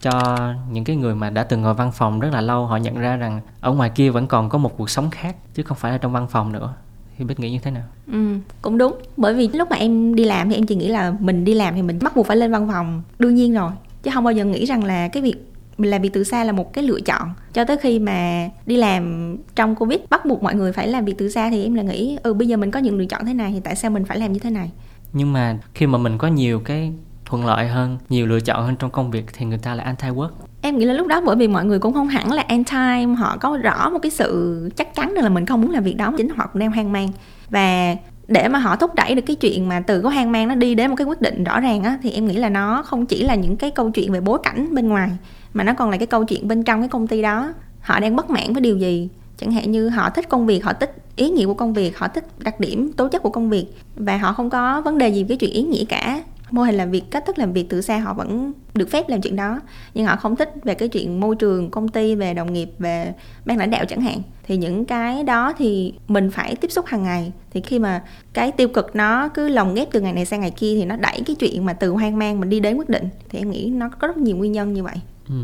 cho 0.00 0.36
những 0.70 0.84
cái 0.84 0.96
người 0.96 1.14
mà 1.14 1.30
đã 1.30 1.44
từng 1.44 1.62
ngồi 1.62 1.74
văn 1.74 1.92
phòng 1.92 2.20
rất 2.20 2.28
là 2.32 2.40
lâu, 2.40 2.66
họ 2.66 2.76
nhận 2.76 2.98
ra 2.98 3.16
rằng 3.16 3.40
ở 3.60 3.72
ngoài 3.72 3.90
kia 3.90 4.10
vẫn 4.10 4.26
còn 4.26 4.48
có 4.48 4.58
một 4.58 4.76
cuộc 4.76 4.90
sống 4.90 5.10
khác, 5.10 5.36
chứ 5.54 5.62
không 5.62 5.78
phải 5.78 5.92
là 5.92 5.98
trong 5.98 6.12
văn 6.12 6.26
phòng 6.30 6.52
nữa 6.52 6.74
thì 7.20 7.26
bích 7.26 7.40
nghĩ 7.40 7.50
như 7.50 7.58
thế 7.62 7.70
nào? 7.70 7.82
Ừ 8.12 8.34
cũng 8.62 8.78
đúng. 8.78 8.94
Bởi 9.16 9.34
vì 9.34 9.48
lúc 9.48 9.70
mà 9.70 9.76
em 9.76 10.14
đi 10.14 10.24
làm 10.24 10.48
thì 10.48 10.54
em 10.54 10.66
chỉ 10.66 10.74
nghĩ 10.74 10.88
là 10.88 11.14
mình 11.20 11.44
đi 11.44 11.54
làm 11.54 11.74
thì 11.74 11.82
mình 11.82 11.98
bắt 12.02 12.16
buộc 12.16 12.26
phải 12.26 12.36
lên 12.36 12.52
văn 12.52 12.68
phòng 12.68 13.02
đương 13.18 13.34
nhiên 13.34 13.54
rồi. 13.54 13.70
Chứ 14.02 14.10
không 14.14 14.24
bao 14.24 14.32
giờ 14.32 14.44
nghĩ 14.44 14.64
rằng 14.64 14.84
là 14.84 15.08
cái 15.08 15.22
việc 15.22 15.34
mình 15.78 15.90
làm 15.90 16.02
việc 16.02 16.12
từ 16.12 16.24
xa 16.24 16.44
là 16.44 16.52
một 16.52 16.72
cái 16.72 16.84
lựa 16.84 17.00
chọn. 17.00 17.30
Cho 17.52 17.64
tới 17.64 17.76
khi 17.76 17.98
mà 17.98 18.48
đi 18.66 18.76
làm 18.76 19.36
trong 19.56 19.74
covid 19.74 20.00
bắt 20.10 20.26
buộc 20.26 20.42
mọi 20.42 20.54
người 20.54 20.72
phải 20.72 20.88
làm 20.88 21.04
việc 21.04 21.14
từ 21.18 21.28
xa 21.28 21.50
thì 21.50 21.64
em 21.64 21.74
là 21.74 21.82
nghĩ 21.82 22.18
ừ 22.22 22.34
bây 22.34 22.48
giờ 22.48 22.56
mình 22.56 22.70
có 22.70 22.80
những 22.80 22.98
lựa 22.98 23.04
chọn 23.06 23.26
thế 23.26 23.34
này 23.34 23.52
thì 23.52 23.60
tại 23.60 23.76
sao 23.76 23.90
mình 23.90 24.04
phải 24.04 24.18
làm 24.18 24.32
như 24.32 24.38
thế 24.38 24.50
này? 24.50 24.70
Nhưng 25.12 25.32
mà 25.32 25.58
khi 25.74 25.86
mà 25.86 25.98
mình 25.98 26.18
có 26.18 26.28
nhiều 26.28 26.60
cái 26.60 26.92
thuận 27.24 27.46
lợi 27.46 27.68
hơn 27.68 27.98
nhiều 28.08 28.26
lựa 28.26 28.40
chọn 28.40 28.66
hơn 28.66 28.76
trong 28.76 28.90
công 28.90 29.10
việc 29.10 29.24
thì 29.32 29.46
người 29.46 29.58
ta 29.58 29.74
là 29.74 29.84
anti 29.84 30.08
work 30.08 30.30
em 30.62 30.78
nghĩ 30.78 30.84
là 30.84 30.94
lúc 30.94 31.06
đó 31.06 31.20
bởi 31.20 31.36
vì 31.36 31.48
mọi 31.48 31.64
người 31.64 31.78
cũng 31.78 31.92
không 31.92 32.08
hẳn 32.08 32.32
là 32.32 32.42
anti 32.48 33.14
họ 33.18 33.36
có 33.40 33.58
rõ 33.62 33.90
một 33.90 33.98
cái 34.02 34.10
sự 34.10 34.70
chắc 34.76 34.94
chắn 34.94 35.14
rằng 35.14 35.24
là 35.24 35.30
mình 35.30 35.46
không 35.46 35.60
muốn 35.60 35.70
làm 35.70 35.84
việc 35.84 35.96
đó, 35.96 36.12
chính 36.16 36.28
họ 36.28 36.46
cũng 36.52 36.60
đang 36.60 36.72
hoang 36.72 36.92
mang. 36.92 37.08
Và 37.50 37.96
để 38.28 38.48
mà 38.48 38.58
họ 38.58 38.76
thúc 38.76 38.94
đẩy 38.94 39.14
được 39.14 39.22
cái 39.26 39.36
chuyện 39.36 39.68
mà 39.68 39.80
từ 39.80 40.02
có 40.02 40.08
hoang 40.08 40.32
mang 40.32 40.48
nó 40.48 40.54
đi 40.54 40.74
đến 40.74 40.90
một 40.90 40.96
cái 40.96 41.06
quyết 41.06 41.20
định 41.20 41.44
rõ 41.44 41.60
ràng 41.60 41.82
á, 41.82 41.98
thì 42.02 42.10
em 42.10 42.26
nghĩ 42.26 42.36
là 42.36 42.48
nó 42.48 42.82
không 42.82 43.06
chỉ 43.06 43.22
là 43.22 43.34
những 43.34 43.56
cái 43.56 43.70
câu 43.70 43.90
chuyện 43.90 44.12
về 44.12 44.20
bối 44.20 44.38
cảnh 44.42 44.74
bên 44.74 44.88
ngoài, 44.88 45.10
mà 45.54 45.64
nó 45.64 45.74
còn 45.74 45.90
là 45.90 45.96
cái 45.96 46.06
câu 46.06 46.24
chuyện 46.24 46.48
bên 46.48 46.62
trong 46.62 46.80
cái 46.80 46.88
công 46.88 47.06
ty 47.06 47.22
đó. 47.22 47.52
Họ 47.80 48.00
đang 48.00 48.16
bất 48.16 48.30
mãn 48.30 48.52
với 48.52 48.60
điều 48.60 48.76
gì? 48.76 49.08
Chẳng 49.36 49.52
hạn 49.52 49.70
như 49.70 49.88
họ 49.88 50.10
thích 50.10 50.28
công 50.28 50.46
việc, 50.46 50.64
họ 50.64 50.72
thích 50.72 50.94
ý 51.16 51.30
nghĩa 51.30 51.46
của 51.46 51.54
công 51.54 51.72
việc, 51.72 51.98
họ 51.98 52.08
thích 52.08 52.24
đặc 52.38 52.60
điểm, 52.60 52.92
tố 52.92 53.08
chất 53.08 53.22
của 53.22 53.30
công 53.30 53.50
việc, 53.50 53.66
và 53.96 54.16
họ 54.16 54.32
không 54.32 54.50
có 54.50 54.80
vấn 54.80 54.98
đề 54.98 55.08
gì 55.08 55.24
với 55.24 55.36
chuyện 55.36 55.52
ý 55.52 55.62
nghĩa 55.62 55.84
cả 55.84 56.22
mô 56.50 56.62
hình 56.62 56.74
làm 56.74 56.90
việc, 56.90 57.02
cách 57.10 57.24
thức 57.26 57.38
làm 57.38 57.52
việc 57.52 57.66
từ 57.68 57.80
xa 57.80 57.98
họ 57.98 58.14
vẫn 58.14 58.52
được 58.74 58.90
phép 58.90 59.08
làm 59.08 59.20
chuyện 59.20 59.36
đó. 59.36 59.60
Nhưng 59.94 60.06
họ 60.06 60.16
không 60.16 60.36
thích 60.36 60.52
về 60.64 60.74
cái 60.74 60.88
chuyện 60.88 61.20
môi 61.20 61.36
trường, 61.36 61.70
công 61.70 61.88
ty, 61.88 62.14
về 62.14 62.34
đồng 62.34 62.52
nghiệp, 62.52 62.70
về 62.78 63.12
ban 63.44 63.58
lãnh 63.58 63.70
đạo 63.70 63.84
chẳng 63.88 64.00
hạn. 64.00 64.22
Thì 64.42 64.56
những 64.56 64.84
cái 64.84 65.22
đó 65.22 65.52
thì 65.58 65.94
mình 66.08 66.30
phải 66.30 66.56
tiếp 66.56 66.70
xúc 66.70 66.86
hàng 66.86 67.02
ngày. 67.02 67.32
Thì 67.50 67.60
khi 67.60 67.78
mà 67.78 68.04
cái 68.32 68.52
tiêu 68.52 68.68
cực 68.68 68.96
nó 68.96 69.28
cứ 69.28 69.48
lồng 69.48 69.74
ghép 69.74 69.88
từ 69.92 70.00
ngày 70.00 70.12
này 70.12 70.24
sang 70.24 70.40
ngày 70.40 70.50
kia 70.50 70.74
thì 70.76 70.84
nó 70.84 70.96
đẩy 70.96 71.22
cái 71.26 71.36
chuyện 71.36 71.64
mà 71.64 71.72
từ 71.72 71.90
hoang 71.90 72.18
mang 72.18 72.40
mình 72.40 72.50
đi 72.50 72.60
đến 72.60 72.76
quyết 72.76 72.88
định. 72.88 73.08
Thì 73.28 73.38
em 73.38 73.50
nghĩ 73.50 73.70
nó 73.74 73.88
có 73.88 74.08
rất 74.08 74.16
nhiều 74.16 74.36
nguyên 74.36 74.52
nhân 74.52 74.72
như 74.72 74.82
vậy. 74.82 74.96
Ừ 75.28 75.34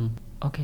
ok. 0.40 0.54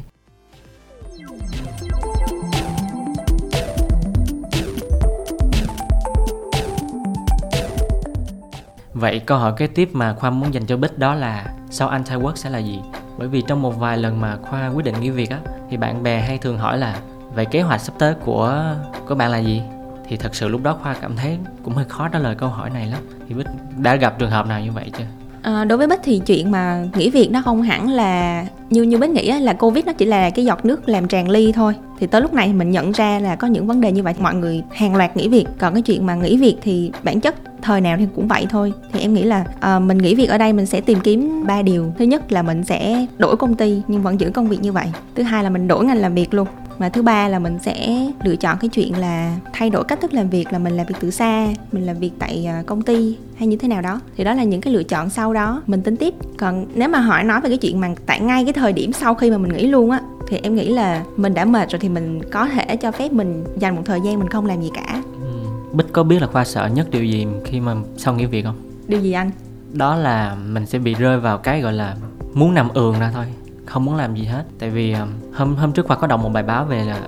Vậy 9.02 9.18
câu 9.18 9.38
hỏi 9.38 9.52
kế 9.56 9.66
tiếp 9.66 9.88
mà 9.92 10.14
Khoa 10.14 10.30
muốn 10.30 10.54
dành 10.54 10.66
cho 10.66 10.76
Bích 10.76 10.98
đó 10.98 11.14
là 11.14 11.44
sau 11.70 11.90
anti-work 11.90 12.34
sẽ 12.34 12.50
là 12.50 12.58
gì? 12.58 12.80
Bởi 13.18 13.28
vì 13.28 13.42
trong 13.46 13.62
một 13.62 13.78
vài 13.78 13.98
lần 13.98 14.20
mà 14.20 14.36
Khoa 14.42 14.68
quyết 14.68 14.84
định 14.84 14.94
nghỉ 15.00 15.10
việc 15.10 15.30
á 15.30 15.38
thì 15.70 15.76
bạn 15.76 16.02
bè 16.02 16.20
hay 16.20 16.38
thường 16.38 16.58
hỏi 16.58 16.78
là 16.78 16.98
vậy 17.34 17.44
kế 17.44 17.62
hoạch 17.62 17.80
sắp 17.80 17.92
tới 17.98 18.14
của 18.14 18.74
của 19.08 19.14
bạn 19.14 19.30
là 19.30 19.38
gì? 19.38 19.62
Thì 20.08 20.16
thật 20.16 20.34
sự 20.34 20.48
lúc 20.48 20.62
đó 20.62 20.76
Khoa 20.82 20.94
cảm 20.94 21.16
thấy 21.16 21.38
cũng 21.62 21.74
hơi 21.74 21.84
khó 21.84 22.08
trả 22.08 22.18
lời 22.18 22.34
câu 22.34 22.48
hỏi 22.48 22.70
này 22.70 22.86
lắm. 22.86 23.00
Thì 23.28 23.34
Bích 23.34 23.46
đã 23.76 23.96
gặp 23.96 24.18
trường 24.18 24.30
hợp 24.30 24.46
nào 24.46 24.60
như 24.60 24.72
vậy 24.72 24.90
chưa? 24.98 25.04
À, 25.42 25.64
đối 25.64 25.78
với 25.78 25.86
Bích 25.86 26.00
thì 26.02 26.22
chuyện 26.26 26.50
mà 26.50 26.84
nghỉ 26.94 27.10
việc 27.10 27.28
nó 27.30 27.42
không 27.44 27.62
hẳn 27.62 27.90
là 27.90 28.46
như 28.70 28.82
như 28.82 28.98
Bích 28.98 29.10
nghĩ 29.10 29.32
là 29.40 29.52
Covid 29.52 29.84
nó 29.84 29.92
chỉ 29.92 30.06
là 30.06 30.30
cái 30.30 30.44
giọt 30.44 30.64
nước 30.64 30.88
làm 30.88 31.08
tràn 31.08 31.30
ly 31.30 31.52
thôi 31.52 31.74
thì 32.02 32.08
tới 32.08 32.20
lúc 32.20 32.34
này 32.34 32.52
mình 32.52 32.70
nhận 32.70 32.92
ra 32.92 33.18
là 33.18 33.36
có 33.36 33.46
những 33.46 33.66
vấn 33.66 33.80
đề 33.80 33.92
như 33.92 34.02
vậy. 34.02 34.14
Mọi 34.20 34.34
người 34.34 34.62
hàng 34.70 34.96
loạt 34.96 35.16
nghỉ 35.16 35.28
việc. 35.28 35.44
Còn 35.58 35.72
cái 35.72 35.82
chuyện 35.82 36.06
mà 36.06 36.14
nghỉ 36.14 36.36
việc 36.36 36.56
thì 36.62 36.90
bản 37.02 37.20
chất 37.20 37.34
thời 37.62 37.80
nào 37.80 37.96
thì 37.96 38.06
cũng 38.14 38.28
vậy 38.28 38.46
thôi. 38.50 38.72
Thì 38.92 39.00
em 39.00 39.14
nghĩ 39.14 39.22
là 39.22 39.44
uh, 39.76 39.82
mình 39.82 39.98
nghỉ 39.98 40.14
việc 40.14 40.30
ở 40.30 40.38
đây 40.38 40.52
mình 40.52 40.66
sẽ 40.66 40.80
tìm 40.80 41.00
kiếm 41.00 41.46
ba 41.46 41.62
điều. 41.62 41.92
Thứ 41.98 42.04
nhất 42.04 42.32
là 42.32 42.42
mình 42.42 42.64
sẽ 42.64 43.06
đổi 43.18 43.36
công 43.36 43.54
ty 43.54 43.82
nhưng 43.88 44.02
vẫn 44.02 44.20
giữ 44.20 44.30
công 44.30 44.48
việc 44.48 44.60
như 44.62 44.72
vậy. 44.72 44.86
Thứ 45.14 45.22
hai 45.22 45.44
là 45.44 45.50
mình 45.50 45.68
đổi 45.68 45.84
ngành 45.84 45.96
làm 45.96 46.14
việc 46.14 46.34
luôn. 46.34 46.46
Và 46.78 46.88
thứ 46.88 47.02
ba 47.02 47.28
là 47.28 47.38
mình 47.38 47.58
sẽ 47.62 48.06
lựa 48.24 48.36
chọn 48.36 48.56
cái 48.60 48.68
chuyện 48.68 48.98
là 48.98 49.36
thay 49.52 49.70
đổi 49.70 49.84
cách 49.84 50.00
thức 50.00 50.14
làm 50.14 50.30
việc 50.30 50.52
là 50.52 50.58
mình 50.58 50.76
làm 50.76 50.86
việc 50.86 50.94
từ 51.00 51.10
xa 51.10 51.48
mình 51.72 51.86
làm 51.86 51.98
việc 51.98 52.10
tại 52.18 52.46
ờ, 52.46 52.62
công 52.66 52.82
ty 52.82 53.16
hay 53.36 53.48
như 53.48 53.56
thế 53.56 53.68
nào 53.68 53.82
đó. 53.82 54.00
Thì 54.16 54.24
đó 54.24 54.34
là 54.34 54.44
những 54.44 54.60
cái 54.60 54.74
lựa 54.74 54.82
chọn 54.82 55.10
sau 55.10 55.34
đó 55.34 55.62
mình 55.66 55.82
tính 55.82 55.96
tiếp. 55.96 56.14
Còn 56.36 56.66
nếu 56.74 56.88
mà 56.88 56.98
hỏi 56.98 57.24
nói 57.24 57.40
về 57.40 57.48
cái 57.48 57.58
chuyện 57.58 57.80
mà 57.80 57.88
tại 58.06 58.20
ngay 58.20 58.44
cái 58.44 58.52
thời 58.52 58.72
điểm 58.72 58.92
sau 58.92 59.14
khi 59.14 59.30
mà 59.30 59.38
mình 59.38 59.52
nghỉ 59.52 59.66
luôn 59.66 59.90
á 59.90 60.00
thì 60.32 60.38
em 60.42 60.54
nghĩ 60.54 60.68
là 60.68 61.04
mình 61.16 61.34
đã 61.34 61.44
mệt 61.44 61.70
rồi 61.70 61.78
thì 61.78 61.88
mình 61.88 62.20
có 62.30 62.48
thể 62.48 62.76
cho 62.76 62.92
phép 62.92 63.12
mình 63.12 63.44
dành 63.58 63.76
một 63.76 63.82
thời 63.84 64.00
gian 64.00 64.18
mình 64.18 64.28
không 64.28 64.46
làm 64.46 64.62
gì 64.62 64.70
cả. 64.74 65.02
Ừ. 65.20 65.28
bích 65.72 65.92
có 65.92 66.02
biết 66.02 66.20
là 66.20 66.26
khoa 66.26 66.44
sợ 66.44 66.66
nhất 66.66 66.90
điều 66.90 67.04
gì 67.04 67.26
khi 67.44 67.60
mà 67.60 67.74
sau 67.96 68.14
nghỉ 68.14 68.26
việc 68.26 68.44
không? 68.44 68.56
Điều 68.86 69.00
gì 69.00 69.12
anh? 69.12 69.30
Đó 69.72 69.96
là 69.96 70.36
mình 70.46 70.66
sẽ 70.66 70.78
bị 70.78 70.94
rơi 70.94 71.20
vào 71.20 71.38
cái 71.38 71.60
gọi 71.60 71.72
là 71.72 71.96
muốn 72.34 72.54
nằm 72.54 72.68
ườn 72.68 72.98
ra 73.00 73.10
thôi 73.14 73.24
không 73.66 73.84
muốn 73.84 73.96
làm 73.96 74.14
gì 74.14 74.24
hết. 74.24 74.44
Tại 74.58 74.70
vì 74.70 74.92
um, 74.92 75.08
hôm 75.34 75.56
hôm 75.56 75.72
trước 75.72 75.86
khoa 75.86 75.96
có 75.96 76.06
đọc 76.06 76.20
một 76.20 76.28
bài 76.28 76.42
báo 76.42 76.64
về 76.64 76.84
là 76.84 77.00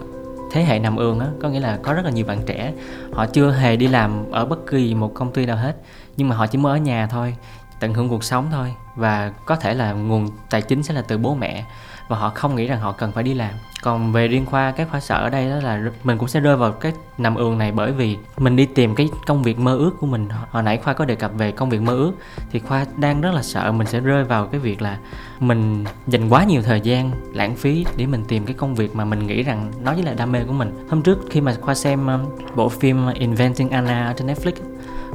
thế 0.53 0.65
hệ 0.65 0.79
nằm 0.79 0.97
ườn 0.97 1.21
á 1.21 1.27
có 1.43 1.49
nghĩa 1.49 1.61
là 1.61 1.79
có 1.83 1.93
rất 1.93 2.05
là 2.05 2.11
nhiều 2.11 2.27
bạn 2.27 2.39
trẻ. 2.47 2.73
Họ 3.13 3.27
chưa 3.27 3.53
hề 3.53 3.77
đi 3.77 3.89
làm 3.89 4.31
ở 4.31 4.45
bất 4.45 4.67
kỳ 4.71 4.95
một 4.95 5.15
công 5.15 5.33
ty 5.33 5.47
nào 5.47 5.57
hết 5.57 5.77
nhưng 6.17 6.29
mà 6.29 6.37
họ 6.37 6.47
chỉ 6.47 6.59
muốn 6.59 6.73
ở 6.73 6.77
nhà 6.77 7.07
thôi 7.07 7.37
tận 7.81 7.95
hưởng 7.95 8.09
cuộc 8.09 8.25
sống 8.25 8.49
thôi. 8.53 8.75
Và 8.97 9.33
có 9.47 9.57
thể 9.57 9.75
là 9.75 9.93
nguồn 9.93 10.29
tài 10.51 10.63
chính 10.63 10.83
sẽ 10.83 10.95
là 10.95 11.03
từ 11.03 11.19
bố 11.19 11.35
mẹ 11.35 11.65
và 12.09 12.17
họ 12.17 12.33
không 12.35 12.57
nghĩ 12.57 12.67
rằng 12.67 12.81
họ 12.81 12.93
cần 12.93 13.13
phải 13.13 13.25
đi 13.25 13.35
làm. 13.35 13.51
Còn 13.83 14.13
về 14.13 14.29
riêng 14.29 14.47
khoa, 14.47 14.71
các 14.71 14.89
khoa 14.91 15.01
sở 15.01 15.15
ở 15.15 15.31
đây 15.31 15.51
đó 15.51 15.57
là 15.57 15.91
mình 16.05 16.19
cũng 16.19 16.29
sẽ 16.29 16.41
rơi 16.41 16.57
vào 16.57 16.73
cái 16.73 16.93
nằm 17.19 17.35
ường 17.35 17.59
này 17.59 17.73
bởi 17.73 17.93
vì 17.93 18.17
mình 18.39 18.57
đi 18.57 18.67
tìm 18.67 18.95
cái 18.95 19.09
công 19.27 19.43
việc 19.43 19.59
mơ 19.59 19.77
ước 19.77 19.91
của 20.01 20.07
mình. 20.07 20.29
Hồi 20.51 20.63
nãy 20.63 20.79
khoa 20.85 20.93
có 20.93 21.05
đề 21.05 21.15
cập 21.15 21.33
về 21.35 21.53
công 21.53 21.71
việc 21.71 21.83
mơ 21.83 21.93
ước, 21.93 22.13
thì 22.51 22.59
khoa 22.59 22.87
đang 22.97 23.21
rất 23.21 23.35
là 23.35 23.43
sợ 23.43 23.73
mình 23.73 23.87
sẽ 23.87 24.01
rơi 24.01 24.25
vào 24.25 24.47
cái 24.47 24.61
việc 24.61 24.83
là 24.83 24.99
mình 25.41 25.85
dành 26.07 26.29
quá 26.29 26.45
nhiều 26.45 26.63
thời 26.63 26.81
gian, 26.81 27.11
lãng 27.33 27.57
phí 27.57 27.87
để 27.97 28.07
mình 28.07 28.25
tìm 28.29 28.47
cái 28.47 28.55
công 28.55 28.75
việc 28.75 28.97
mà 28.97 29.05
mình 29.05 29.27
nghĩ 29.27 29.43
rằng 29.43 29.73
nó 29.83 29.95
chỉ 29.97 30.03
là 30.03 30.15
đam 30.15 30.33
mê 30.33 30.45
của 30.45 30.53
mình. 30.53 30.87
Hôm 30.91 31.03
trước 31.03 31.19
khi 31.31 31.41
mà 31.41 31.55
khoa 31.61 31.75
xem 31.75 32.07
um, 32.07 32.21
bộ 32.57 32.69
phim 32.69 33.07
Inventing 33.15 33.71
Anna 33.71 34.15
trên 34.17 34.27
Netflix 34.27 34.53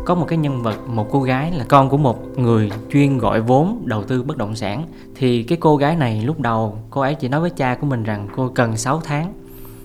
có 0.10 0.16
một 0.16 0.26
cái 0.26 0.38
nhân 0.38 0.62
vật, 0.64 0.88
một 0.88 1.08
cô 1.12 1.22
gái 1.22 1.52
là 1.52 1.66
con 1.68 1.90
của 1.90 1.98
một 1.98 2.38
người 2.38 2.72
chuyên 2.92 3.18
gọi 3.18 3.42
vốn 3.42 3.84
đầu 3.86 4.04
tư 4.04 4.24
bất 4.24 4.38
động 4.38 4.56
sản. 4.56 4.86
Thì 5.16 5.44
cái 5.44 5.58
cô 5.62 5.78
gái 5.78 5.96
này 5.96 6.22
lúc 6.22 6.40
đầu 6.40 6.80
cô 6.90 7.02
ấy 7.02 7.16
chỉ 7.16 7.28
nói 7.28 7.42
với 7.42 7.50
cha 7.50 7.76
của 7.76 7.88
mình 7.88 8.04
rằng 8.04 8.28
cô 8.36 8.52
cần 8.56 8.78
6 8.78 9.02
tháng 9.04 9.34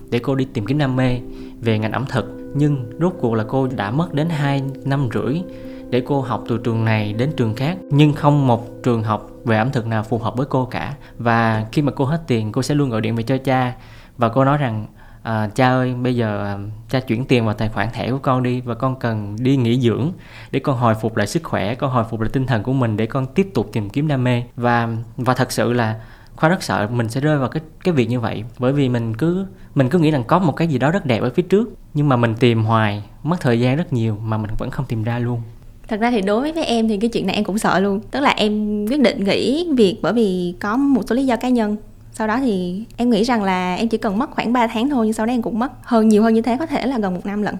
để 0.09 0.19
cô 0.19 0.35
đi 0.35 0.45
tìm 0.45 0.65
kiếm 0.65 0.77
đam 0.77 0.95
mê 0.95 1.19
về 1.61 1.79
ngành 1.79 1.91
ẩm 1.91 2.05
thực. 2.09 2.53
Nhưng 2.55 2.85
rốt 2.99 3.13
cuộc 3.19 3.33
là 3.33 3.43
cô 3.47 3.67
đã 3.67 3.91
mất 3.91 4.13
đến 4.13 4.29
2 4.29 4.63
năm 4.85 5.09
rưỡi 5.13 5.41
để 5.89 6.03
cô 6.05 6.21
học 6.21 6.43
từ 6.47 6.57
trường 6.57 6.85
này 6.85 7.13
đến 7.13 7.31
trường 7.37 7.55
khác. 7.55 7.77
Nhưng 7.89 8.13
không 8.13 8.47
một 8.47 8.83
trường 8.83 9.03
học 9.03 9.29
về 9.43 9.57
ẩm 9.57 9.71
thực 9.71 9.87
nào 9.87 10.03
phù 10.03 10.17
hợp 10.17 10.37
với 10.37 10.45
cô 10.49 10.65
cả. 10.65 10.95
Và 11.17 11.65
khi 11.71 11.81
mà 11.81 11.91
cô 11.91 12.05
hết 12.05 12.21
tiền, 12.27 12.51
cô 12.51 12.61
sẽ 12.61 12.75
luôn 12.75 12.89
gọi 12.89 13.01
điện 13.01 13.15
về 13.15 13.23
cho 13.23 13.37
cha. 13.37 13.75
Và 14.17 14.29
cô 14.29 14.45
nói 14.45 14.57
rằng 14.57 14.85
à, 15.25 15.49
cha 15.55 15.69
ơi 15.69 15.93
bây 15.93 16.15
giờ 16.15 16.45
à, 16.45 16.57
cha 16.89 16.99
chuyển 16.99 17.25
tiền 17.25 17.45
vào 17.45 17.53
tài 17.53 17.69
khoản 17.69 17.87
thẻ 17.93 18.11
của 18.11 18.17
con 18.17 18.43
đi 18.43 18.61
và 18.61 18.75
con 18.75 18.99
cần 18.99 19.35
đi 19.39 19.55
nghỉ 19.55 19.79
dưỡng 19.79 20.11
để 20.51 20.59
con 20.59 20.77
hồi 20.77 20.95
phục 20.95 21.17
lại 21.17 21.27
sức 21.27 21.43
khỏe 21.43 21.75
con 21.75 21.91
hồi 21.91 22.03
phục 22.09 22.21
lại 22.21 22.29
tinh 22.33 22.45
thần 22.45 22.63
của 22.63 22.73
mình 22.73 22.97
để 22.97 23.05
con 23.05 23.25
tiếp 23.25 23.47
tục 23.53 23.69
tìm 23.73 23.89
kiếm 23.89 24.07
đam 24.07 24.23
mê. 24.23 24.43
Và 24.55 24.89
và 25.17 25.33
thật 25.33 25.51
sự 25.51 25.73
là 25.73 25.95
khoa 26.35 26.49
rất 26.49 26.63
sợ 26.63 26.87
mình 26.91 27.09
sẽ 27.09 27.21
rơi 27.21 27.37
vào 27.37 27.49
cái 27.49 27.63
cái 27.83 27.93
việc 27.93 28.09
như 28.09 28.19
vậy 28.19 28.43
bởi 28.59 28.73
vì 28.73 28.89
mình 28.89 29.15
cứ 29.15 29.45
mình 29.75 29.89
cứ 29.89 29.99
nghĩ 29.99 30.11
rằng 30.11 30.23
có 30.23 30.39
một 30.39 30.51
cái 30.51 30.67
gì 30.67 30.77
đó 30.77 30.91
rất 30.91 31.05
đẹp 31.05 31.21
ở 31.21 31.29
phía 31.35 31.43
trước 31.43 31.69
nhưng 31.93 32.09
mà 32.09 32.15
mình 32.15 32.35
tìm 32.39 32.63
hoài 32.63 33.03
mất 33.23 33.39
thời 33.39 33.59
gian 33.59 33.77
rất 33.77 33.93
nhiều 33.93 34.17
mà 34.23 34.37
mình 34.37 34.51
vẫn 34.57 34.71
không 34.71 34.85
tìm 34.85 35.03
ra 35.03 35.19
luôn. 35.19 35.41
Thật 35.87 35.99
ra 35.99 36.11
thì 36.11 36.21
đối 36.21 36.51
với 36.51 36.65
em 36.65 36.87
thì 36.87 36.97
cái 36.97 37.09
chuyện 37.09 37.27
này 37.27 37.35
em 37.35 37.43
cũng 37.43 37.57
sợ 37.57 37.79
luôn 37.79 37.99
tức 38.11 38.19
là 38.19 38.29
em 38.29 38.85
quyết 38.87 38.99
định 38.99 39.23
nghỉ 39.23 39.67
việc 39.77 39.99
bởi 40.01 40.13
vì 40.13 40.55
có 40.59 40.77
một 40.77 41.01
số 41.09 41.15
lý 41.15 41.25
do 41.25 41.35
cá 41.35 41.49
nhân 41.49 41.77
sau 42.17 42.27
đó 42.27 42.39
thì 42.39 42.83
em 42.97 43.09
nghĩ 43.09 43.23
rằng 43.23 43.43
là 43.43 43.75
em 43.75 43.87
chỉ 43.87 43.97
cần 43.97 44.17
mất 44.17 44.31
khoảng 44.31 44.53
3 44.53 44.67
tháng 44.67 44.89
thôi, 44.89 45.05
nhưng 45.05 45.13
sau 45.13 45.25
đó 45.25 45.33
em 45.33 45.41
cũng 45.41 45.59
mất 45.59 45.71
hơn, 45.81 46.09
nhiều 46.09 46.23
hơn 46.23 46.33
như 46.33 46.41
thế, 46.41 46.57
có 46.57 46.65
thể 46.65 46.85
là 46.85 46.99
gần 46.99 47.13
một 47.13 47.25
năm 47.25 47.41
lận. 47.41 47.55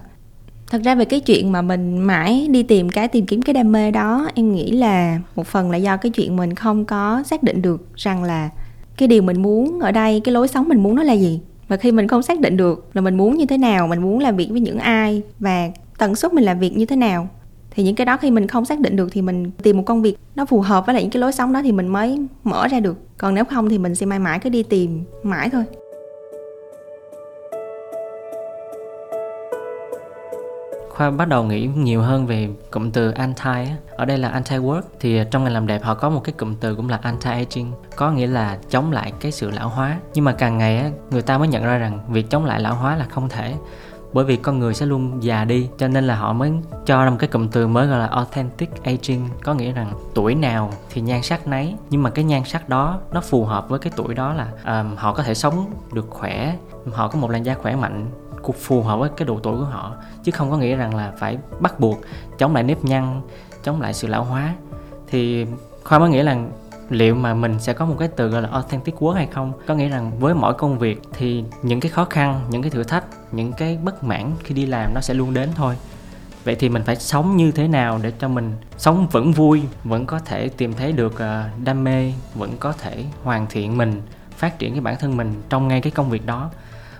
Thật 0.70 0.80
ra 0.84 0.94
về 0.94 1.04
cái 1.04 1.20
chuyện 1.20 1.52
mà 1.52 1.62
mình 1.62 1.98
mãi 1.98 2.48
đi 2.50 2.62
tìm 2.62 2.90
cái, 2.90 3.08
tìm 3.08 3.26
kiếm 3.26 3.42
cái 3.42 3.54
đam 3.54 3.72
mê 3.72 3.90
đó, 3.90 4.28
em 4.34 4.54
nghĩ 4.54 4.70
là 4.70 5.20
một 5.36 5.46
phần 5.46 5.70
là 5.70 5.76
do 5.76 5.96
cái 5.96 6.10
chuyện 6.10 6.36
mình 6.36 6.54
không 6.54 6.84
có 6.84 7.22
xác 7.26 7.42
định 7.42 7.62
được 7.62 7.86
rằng 7.96 8.24
là 8.24 8.50
cái 8.96 9.08
điều 9.08 9.22
mình 9.22 9.42
muốn 9.42 9.80
ở 9.80 9.92
đây, 9.92 10.20
cái 10.20 10.32
lối 10.32 10.48
sống 10.48 10.68
mình 10.68 10.82
muốn 10.82 10.94
nó 10.94 11.02
là 11.02 11.12
gì. 11.12 11.40
Và 11.68 11.76
khi 11.76 11.92
mình 11.92 12.08
không 12.08 12.22
xác 12.22 12.40
định 12.40 12.56
được 12.56 12.90
là 12.92 13.00
mình 13.00 13.16
muốn 13.16 13.36
như 13.36 13.46
thế 13.46 13.58
nào, 13.58 13.86
mình 13.86 14.02
muốn 14.02 14.18
làm 14.18 14.36
việc 14.36 14.48
với 14.50 14.60
những 14.60 14.78
ai 14.78 15.22
và 15.38 15.70
tần 15.98 16.14
suất 16.14 16.32
mình 16.32 16.44
làm 16.44 16.58
việc 16.58 16.76
như 16.76 16.86
thế 16.86 16.96
nào 16.96 17.28
thì 17.76 17.82
những 17.82 17.94
cái 17.94 18.04
đó 18.04 18.16
khi 18.16 18.30
mình 18.30 18.46
không 18.46 18.64
xác 18.64 18.80
định 18.80 18.96
được 18.96 19.08
thì 19.12 19.22
mình 19.22 19.50
tìm 19.62 19.76
một 19.76 19.82
công 19.86 20.02
việc 20.02 20.16
nó 20.34 20.44
phù 20.44 20.60
hợp 20.60 20.86
với 20.86 20.94
lại 20.94 21.02
những 21.02 21.10
cái 21.10 21.20
lối 21.20 21.32
sống 21.32 21.52
đó 21.52 21.60
thì 21.62 21.72
mình 21.72 21.88
mới 21.88 22.18
mở 22.44 22.68
ra 22.68 22.80
được. 22.80 22.96
Còn 23.18 23.34
nếu 23.34 23.44
không 23.44 23.68
thì 23.68 23.78
mình 23.78 23.94
sẽ 23.94 24.06
mãi 24.06 24.18
mãi 24.18 24.38
cứ 24.38 24.50
đi 24.50 24.62
tìm 24.62 25.04
mãi 25.22 25.50
thôi. 25.50 25.64
Khoa 30.88 31.10
bắt 31.10 31.28
đầu 31.28 31.44
nghĩ 31.44 31.68
nhiều 31.76 32.02
hơn 32.02 32.26
về 32.26 32.48
cụm 32.70 32.90
từ 32.90 33.10
anti 33.10 33.70
ở 33.96 34.04
đây 34.04 34.18
là 34.18 34.28
anti 34.28 34.56
work 34.56 34.82
thì 35.00 35.20
trong 35.30 35.44
ngành 35.44 35.52
làm 35.52 35.66
đẹp 35.66 35.82
họ 35.82 35.94
có 35.94 36.10
một 36.10 36.20
cái 36.24 36.32
cụm 36.38 36.54
từ 36.60 36.74
cũng 36.74 36.88
là 36.88 36.98
anti 37.02 37.30
aging 37.30 37.72
có 37.96 38.10
nghĩa 38.10 38.26
là 38.26 38.58
chống 38.70 38.92
lại 38.92 39.12
cái 39.20 39.32
sự 39.32 39.50
lão 39.50 39.68
hóa. 39.68 39.98
Nhưng 40.14 40.24
mà 40.24 40.32
càng 40.32 40.58
ngày 40.58 40.92
người 41.10 41.22
ta 41.22 41.38
mới 41.38 41.48
nhận 41.48 41.64
ra 41.64 41.78
rằng 41.78 41.98
việc 42.08 42.30
chống 42.30 42.44
lại 42.44 42.60
lão 42.60 42.74
hóa 42.74 42.96
là 42.96 43.04
không 43.04 43.28
thể 43.28 43.54
bởi 44.16 44.24
vì 44.24 44.36
con 44.36 44.58
người 44.58 44.74
sẽ 44.74 44.86
luôn 44.86 45.22
già 45.22 45.44
đi 45.44 45.68
cho 45.78 45.88
nên 45.88 46.06
là 46.06 46.14
họ 46.14 46.32
mới 46.32 46.52
cho 46.86 47.04
ra 47.04 47.10
một 47.10 47.16
cái 47.18 47.28
cụm 47.28 47.48
từ 47.48 47.66
mới 47.66 47.86
gọi 47.86 47.98
là 47.98 48.06
authentic 48.06 48.82
aging. 48.82 49.28
Có 49.44 49.54
nghĩa 49.54 49.72
rằng 49.72 49.92
tuổi 50.14 50.34
nào 50.34 50.70
thì 50.90 51.00
nhan 51.00 51.22
sắc 51.22 51.46
nấy. 51.46 51.74
Nhưng 51.90 52.02
mà 52.02 52.10
cái 52.10 52.24
nhan 52.24 52.44
sắc 52.44 52.68
đó 52.68 53.00
nó 53.12 53.20
phù 53.20 53.44
hợp 53.44 53.68
với 53.68 53.78
cái 53.78 53.92
tuổi 53.96 54.14
đó 54.14 54.32
là 54.32 54.48
um, 54.80 54.96
họ 54.96 55.12
có 55.12 55.22
thể 55.22 55.34
sống 55.34 55.70
được 55.92 56.06
khỏe 56.10 56.56
họ 56.92 57.08
có 57.08 57.18
một 57.18 57.30
làn 57.30 57.46
da 57.46 57.54
khỏe 57.54 57.76
mạnh 57.76 58.06
cuộc 58.42 58.56
phù 58.56 58.82
hợp 58.82 58.98
với 58.98 59.10
cái 59.16 59.26
độ 59.26 59.38
tuổi 59.42 59.58
của 59.58 59.64
họ. 59.64 59.92
Chứ 60.24 60.32
không 60.32 60.50
có 60.50 60.56
nghĩa 60.56 60.76
rằng 60.76 60.94
là 60.94 61.12
phải 61.18 61.38
bắt 61.60 61.80
buộc 61.80 62.00
chống 62.38 62.54
lại 62.54 62.62
nếp 62.62 62.84
nhăn 62.84 63.20
chống 63.62 63.80
lại 63.80 63.94
sự 63.94 64.08
lão 64.08 64.24
hóa. 64.24 64.54
Thì 65.08 65.46
khoa 65.84 65.98
mới 65.98 66.10
nghĩ 66.10 66.22
là 66.22 66.36
liệu 66.90 67.14
mà 67.14 67.34
mình 67.34 67.58
sẽ 67.58 67.72
có 67.72 67.86
một 67.86 67.96
cái 67.98 68.08
từ 68.08 68.28
gọi 68.28 68.42
là 68.42 68.48
authentic 68.48 68.94
work 68.94 69.12
hay 69.12 69.26
không? 69.26 69.52
Có 69.66 69.74
nghĩa 69.74 69.88
rằng 69.88 70.18
với 70.18 70.34
mỗi 70.34 70.54
công 70.54 70.78
việc 70.78 71.02
thì 71.12 71.44
những 71.62 71.80
cái 71.80 71.90
khó 71.90 72.04
khăn, 72.04 72.40
những 72.50 72.62
cái 72.62 72.70
thử 72.70 72.82
thách, 72.82 73.04
những 73.32 73.52
cái 73.52 73.78
bất 73.82 74.04
mãn 74.04 74.32
khi 74.44 74.54
đi 74.54 74.66
làm 74.66 74.94
nó 74.94 75.00
sẽ 75.00 75.14
luôn 75.14 75.34
đến 75.34 75.48
thôi. 75.54 75.76
Vậy 76.44 76.54
thì 76.54 76.68
mình 76.68 76.82
phải 76.82 76.96
sống 76.96 77.36
như 77.36 77.52
thế 77.52 77.68
nào 77.68 77.98
để 78.02 78.12
cho 78.18 78.28
mình 78.28 78.52
sống 78.78 79.06
vẫn 79.12 79.32
vui, 79.32 79.62
vẫn 79.84 80.06
có 80.06 80.18
thể 80.18 80.48
tìm 80.48 80.72
thấy 80.72 80.92
được 80.92 81.18
ờ, 81.18 81.44
đam 81.64 81.84
mê, 81.84 82.12
vẫn 82.34 82.56
có 82.60 82.72
thể 82.72 83.04
hoàn 83.22 83.46
thiện 83.46 83.76
mình, 83.76 84.02
phát 84.36 84.58
triển 84.58 84.72
cái 84.72 84.80
bản 84.80 84.96
thân 85.00 85.16
mình 85.16 85.42
trong 85.48 85.68
ngay 85.68 85.80
cái 85.80 85.90
công 85.90 86.10
việc 86.10 86.26
đó? 86.26 86.50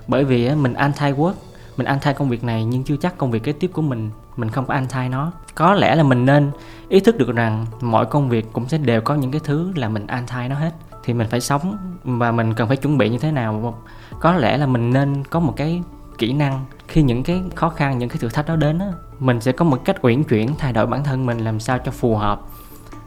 Bởi 0.08 0.24
vì 0.24 0.54
mình 0.54 0.74
anti 0.74 1.10
work 1.12 1.32
mình 1.76 1.86
anti 1.86 2.10
công 2.16 2.28
việc 2.28 2.44
này 2.44 2.64
nhưng 2.64 2.84
chưa 2.84 2.96
chắc 2.96 3.18
công 3.18 3.30
việc 3.30 3.42
kế 3.42 3.52
tiếp 3.52 3.70
của 3.72 3.82
mình 3.82 4.10
mình 4.36 4.50
không 4.50 4.66
có 4.66 4.74
anti 4.74 5.08
nó 5.10 5.32
có 5.56 5.74
lẽ 5.74 5.94
là 5.94 6.02
mình 6.02 6.26
nên 6.26 6.50
ý 6.88 7.00
thức 7.00 7.18
được 7.18 7.36
rằng 7.36 7.66
mọi 7.80 8.06
công 8.06 8.28
việc 8.28 8.46
cũng 8.52 8.68
sẽ 8.68 8.78
đều 8.78 9.00
có 9.00 9.14
những 9.14 9.30
cái 9.30 9.40
thứ 9.44 9.72
là 9.74 9.88
mình 9.88 10.06
anti 10.06 10.48
nó 10.48 10.54
hết. 10.54 10.72
Thì 11.04 11.12
mình 11.12 11.28
phải 11.30 11.40
sống 11.40 11.76
và 12.04 12.32
mình 12.32 12.54
cần 12.54 12.68
phải 12.68 12.76
chuẩn 12.76 12.98
bị 12.98 13.08
như 13.08 13.18
thế 13.18 13.32
nào. 13.32 13.82
Có 14.20 14.32
lẽ 14.32 14.56
là 14.56 14.66
mình 14.66 14.92
nên 14.92 15.24
có 15.24 15.40
một 15.40 15.54
cái 15.56 15.82
kỹ 16.18 16.32
năng 16.32 16.64
khi 16.88 17.02
những 17.02 17.22
cái 17.22 17.42
khó 17.54 17.68
khăn 17.68 17.98
những 17.98 18.08
cái 18.08 18.18
thử 18.18 18.28
thách 18.28 18.46
đó 18.46 18.56
đến 18.56 18.78
á 18.78 18.86
mình 19.18 19.40
sẽ 19.40 19.52
có 19.52 19.64
một 19.64 19.84
cách 19.84 19.96
uyển 20.02 20.24
chuyển 20.24 20.54
thay 20.58 20.72
đổi 20.72 20.86
bản 20.86 21.04
thân 21.04 21.26
mình 21.26 21.38
làm 21.38 21.60
sao 21.60 21.78
cho 21.78 21.90
phù 21.90 22.16
hợp 22.16 22.40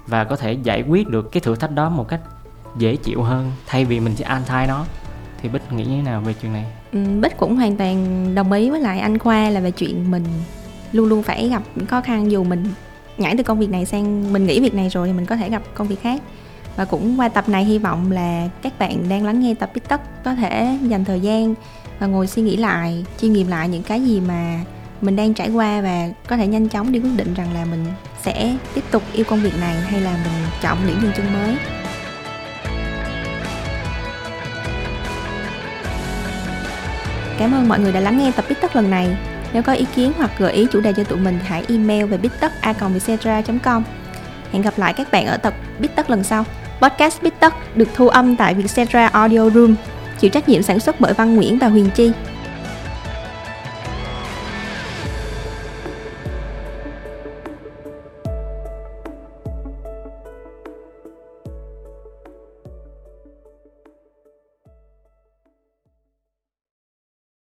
và 0.08 0.24
có 0.24 0.36
thể 0.36 0.54
giải 0.54 0.84
quyết 0.90 1.08
được 1.08 1.32
cái 1.32 1.42
thử 1.42 1.56
thách 1.56 1.72
đó 1.72 1.90
một 1.90 2.08
cách 2.08 2.22
dễ 2.78 2.96
chịu 2.96 3.24
hơn 3.24 3.52
thay 3.68 3.86
vì 3.86 4.00
mình 4.00 4.14
chỉ 4.18 4.24
anti 4.24 4.68
nó. 4.68 4.86
Thì 5.42 5.50
bích 5.50 5.72
nghĩ 5.72 5.86
như 5.86 5.96
thế 5.96 6.02
nào 6.02 6.22
về 6.22 6.34
chuyện 6.34 6.54
này? 6.54 6.66
Ừ, 6.92 7.00
bích 7.22 7.38
cũng 7.38 7.56
hoàn 7.56 7.78
toàn 7.78 8.36
đồng 8.36 8.52
ý 8.52 8.70
với 8.70 8.82
lại 8.82 9.00
anh 9.00 9.20
khoa 9.20 9.50
là 9.50 9.60
về 9.60 9.72
chuyện 9.72 10.12
mình 10.12 10.24
luôn 10.92 11.08
luôn 11.08 11.24
phải 11.24 11.50
gặp 11.50 11.64
những 11.76 11.86
khó 11.86 12.02
khăn 12.02 12.32
dù 12.32 12.44
mình 12.44 12.64
nhảy 13.18 13.36
từ 13.38 13.44
công 13.44 13.60
việc 13.60 13.70
này 13.70 13.86
sang 13.86 14.34
mình 14.34 14.46
nghỉ 14.46 14.60
việc 14.60 14.74
này 14.74 14.90
rồi 14.90 15.08
thì 15.08 15.14
mình 15.14 15.26
có 15.26 15.36
thể 15.36 15.50
gặp 15.50 15.62
công 15.74 15.88
việc 15.88 16.02
khác 16.02 16.22
và 16.76 16.86
cũng 16.86 17.20
qua 17.20 17.30
tập 17.30 17.50
này 17.50 17.66
hy 17.66 17.78
vọng 17.78 18.12
là 18.12 18.50
các 18.62 18.80
bạn 18.80 19.10
đang 19.10 19.26
lắng 19.26 19.40
nghe 19.40 19.54
tập 19.54 19.72
Bít 19.74 19.90
Tất 19.90 20.24
có 20.24 20.36
thể 20.36 20.78
dành 20.82 21.06
thời 21.06 21.20
gian 21.20 21.54
và 22.00 22.08
ngồi 22.08 22.28
suy 22.28 22.42
nghĩ 22.42 22.58
lại, 22.58 23.06
chiêm 23.18 23.34
nghiệm 23.34 23.48
lại 23.48 23.70
những 23.70 23.84
cái 23.84 24.02
gì 24.02 24.22
mà 24.28 24.60
mình 25.02 25.16
đang 25.16 25.34
trải 25.34 25.50
qua 25.50 25.82
và 25.82 26.10
có 26.28 26.38
thể 26.38 26.48
nhanh 26.48 26.70
chóng 26.70 26.92
đi 26.92 27.00
quyết 27.00 27.18
định 27.18 27.34
rằng 27.34 27.54
là 27.54 27.66
mình 27.66 27.86
sẽ 28.22 28.58
tiếp 28.74 28.84
tục 28.92 29.04
yêu 29.14 29.26
công 29.30 29.42
việc 29.42 29.60
này 29.60 29.76
hay 29.76 30.02
là 30.02 30.12
mình 30.12 30.46
chọn 30.62 30.78
những 30.88 31.02
dừng 31.02 31.12
chân 31.18 31.34
mới 31.34 31.56
Cảm 37.40 37.54
ơn 37.54 37.68
mọi 37.68 37.80
người 37.80 37.92
đã 37.92 38.00
lắng 38.00 38.18
nghe 38.18 38.32
tập 38.36 38.46
Bít 38.50 38.62
Tất 38.62 38.76
lần 38.76 38.90
này. 38.90 39.18
Nếu 39.54 39.64
có 39.64 39.74
ý 39.74 39.86
kiến 39.96 40.12
hoặc 40.18 40.32
gợi 40.40 40.54
ý 40.54 40.68
chủ 40.72 40.82
đề 40.82 40.94
cho 40.94 41.04
tụi 41.04 41.20
mình 41.20 41.40
hãy 41.44 41.66
email 41.70 42.06
về 42.06 42.18
bittất.com 42.18 43.84
Hẹn 44.52 44.62
gặp 44.62 44.74
lại 44.78 44.94
các 44.94 45.12
bạn 45.12 45.26
ở 45.26 45.38
tập 45.38 45.54
Bít 45.80 46.10
lần 46.10 46.24
sau. 46.24 46.46
Podcast 46.82 47.22
Bít 47.22 47.34
được 47.76 47.88
thu 47.96 48.08
âm 48.08 48.36
tại 48.36 48.54
Vietcetera 48.54 49.08
Audio 49.08 49.50
Room, 49.50 49.76
chịu 50.20 50.30
trách 50.30 50.50
nhiệm 50.50 50.64
sản 50.64 50.80
xuất 50.80 51.00
bởi 51.00 51.14
Văn 51.14 51.36
Nguyễn 51.36 51.60
và 51.60 51.68
Huyền 51.68 51.90
Chi. 51.96 52.12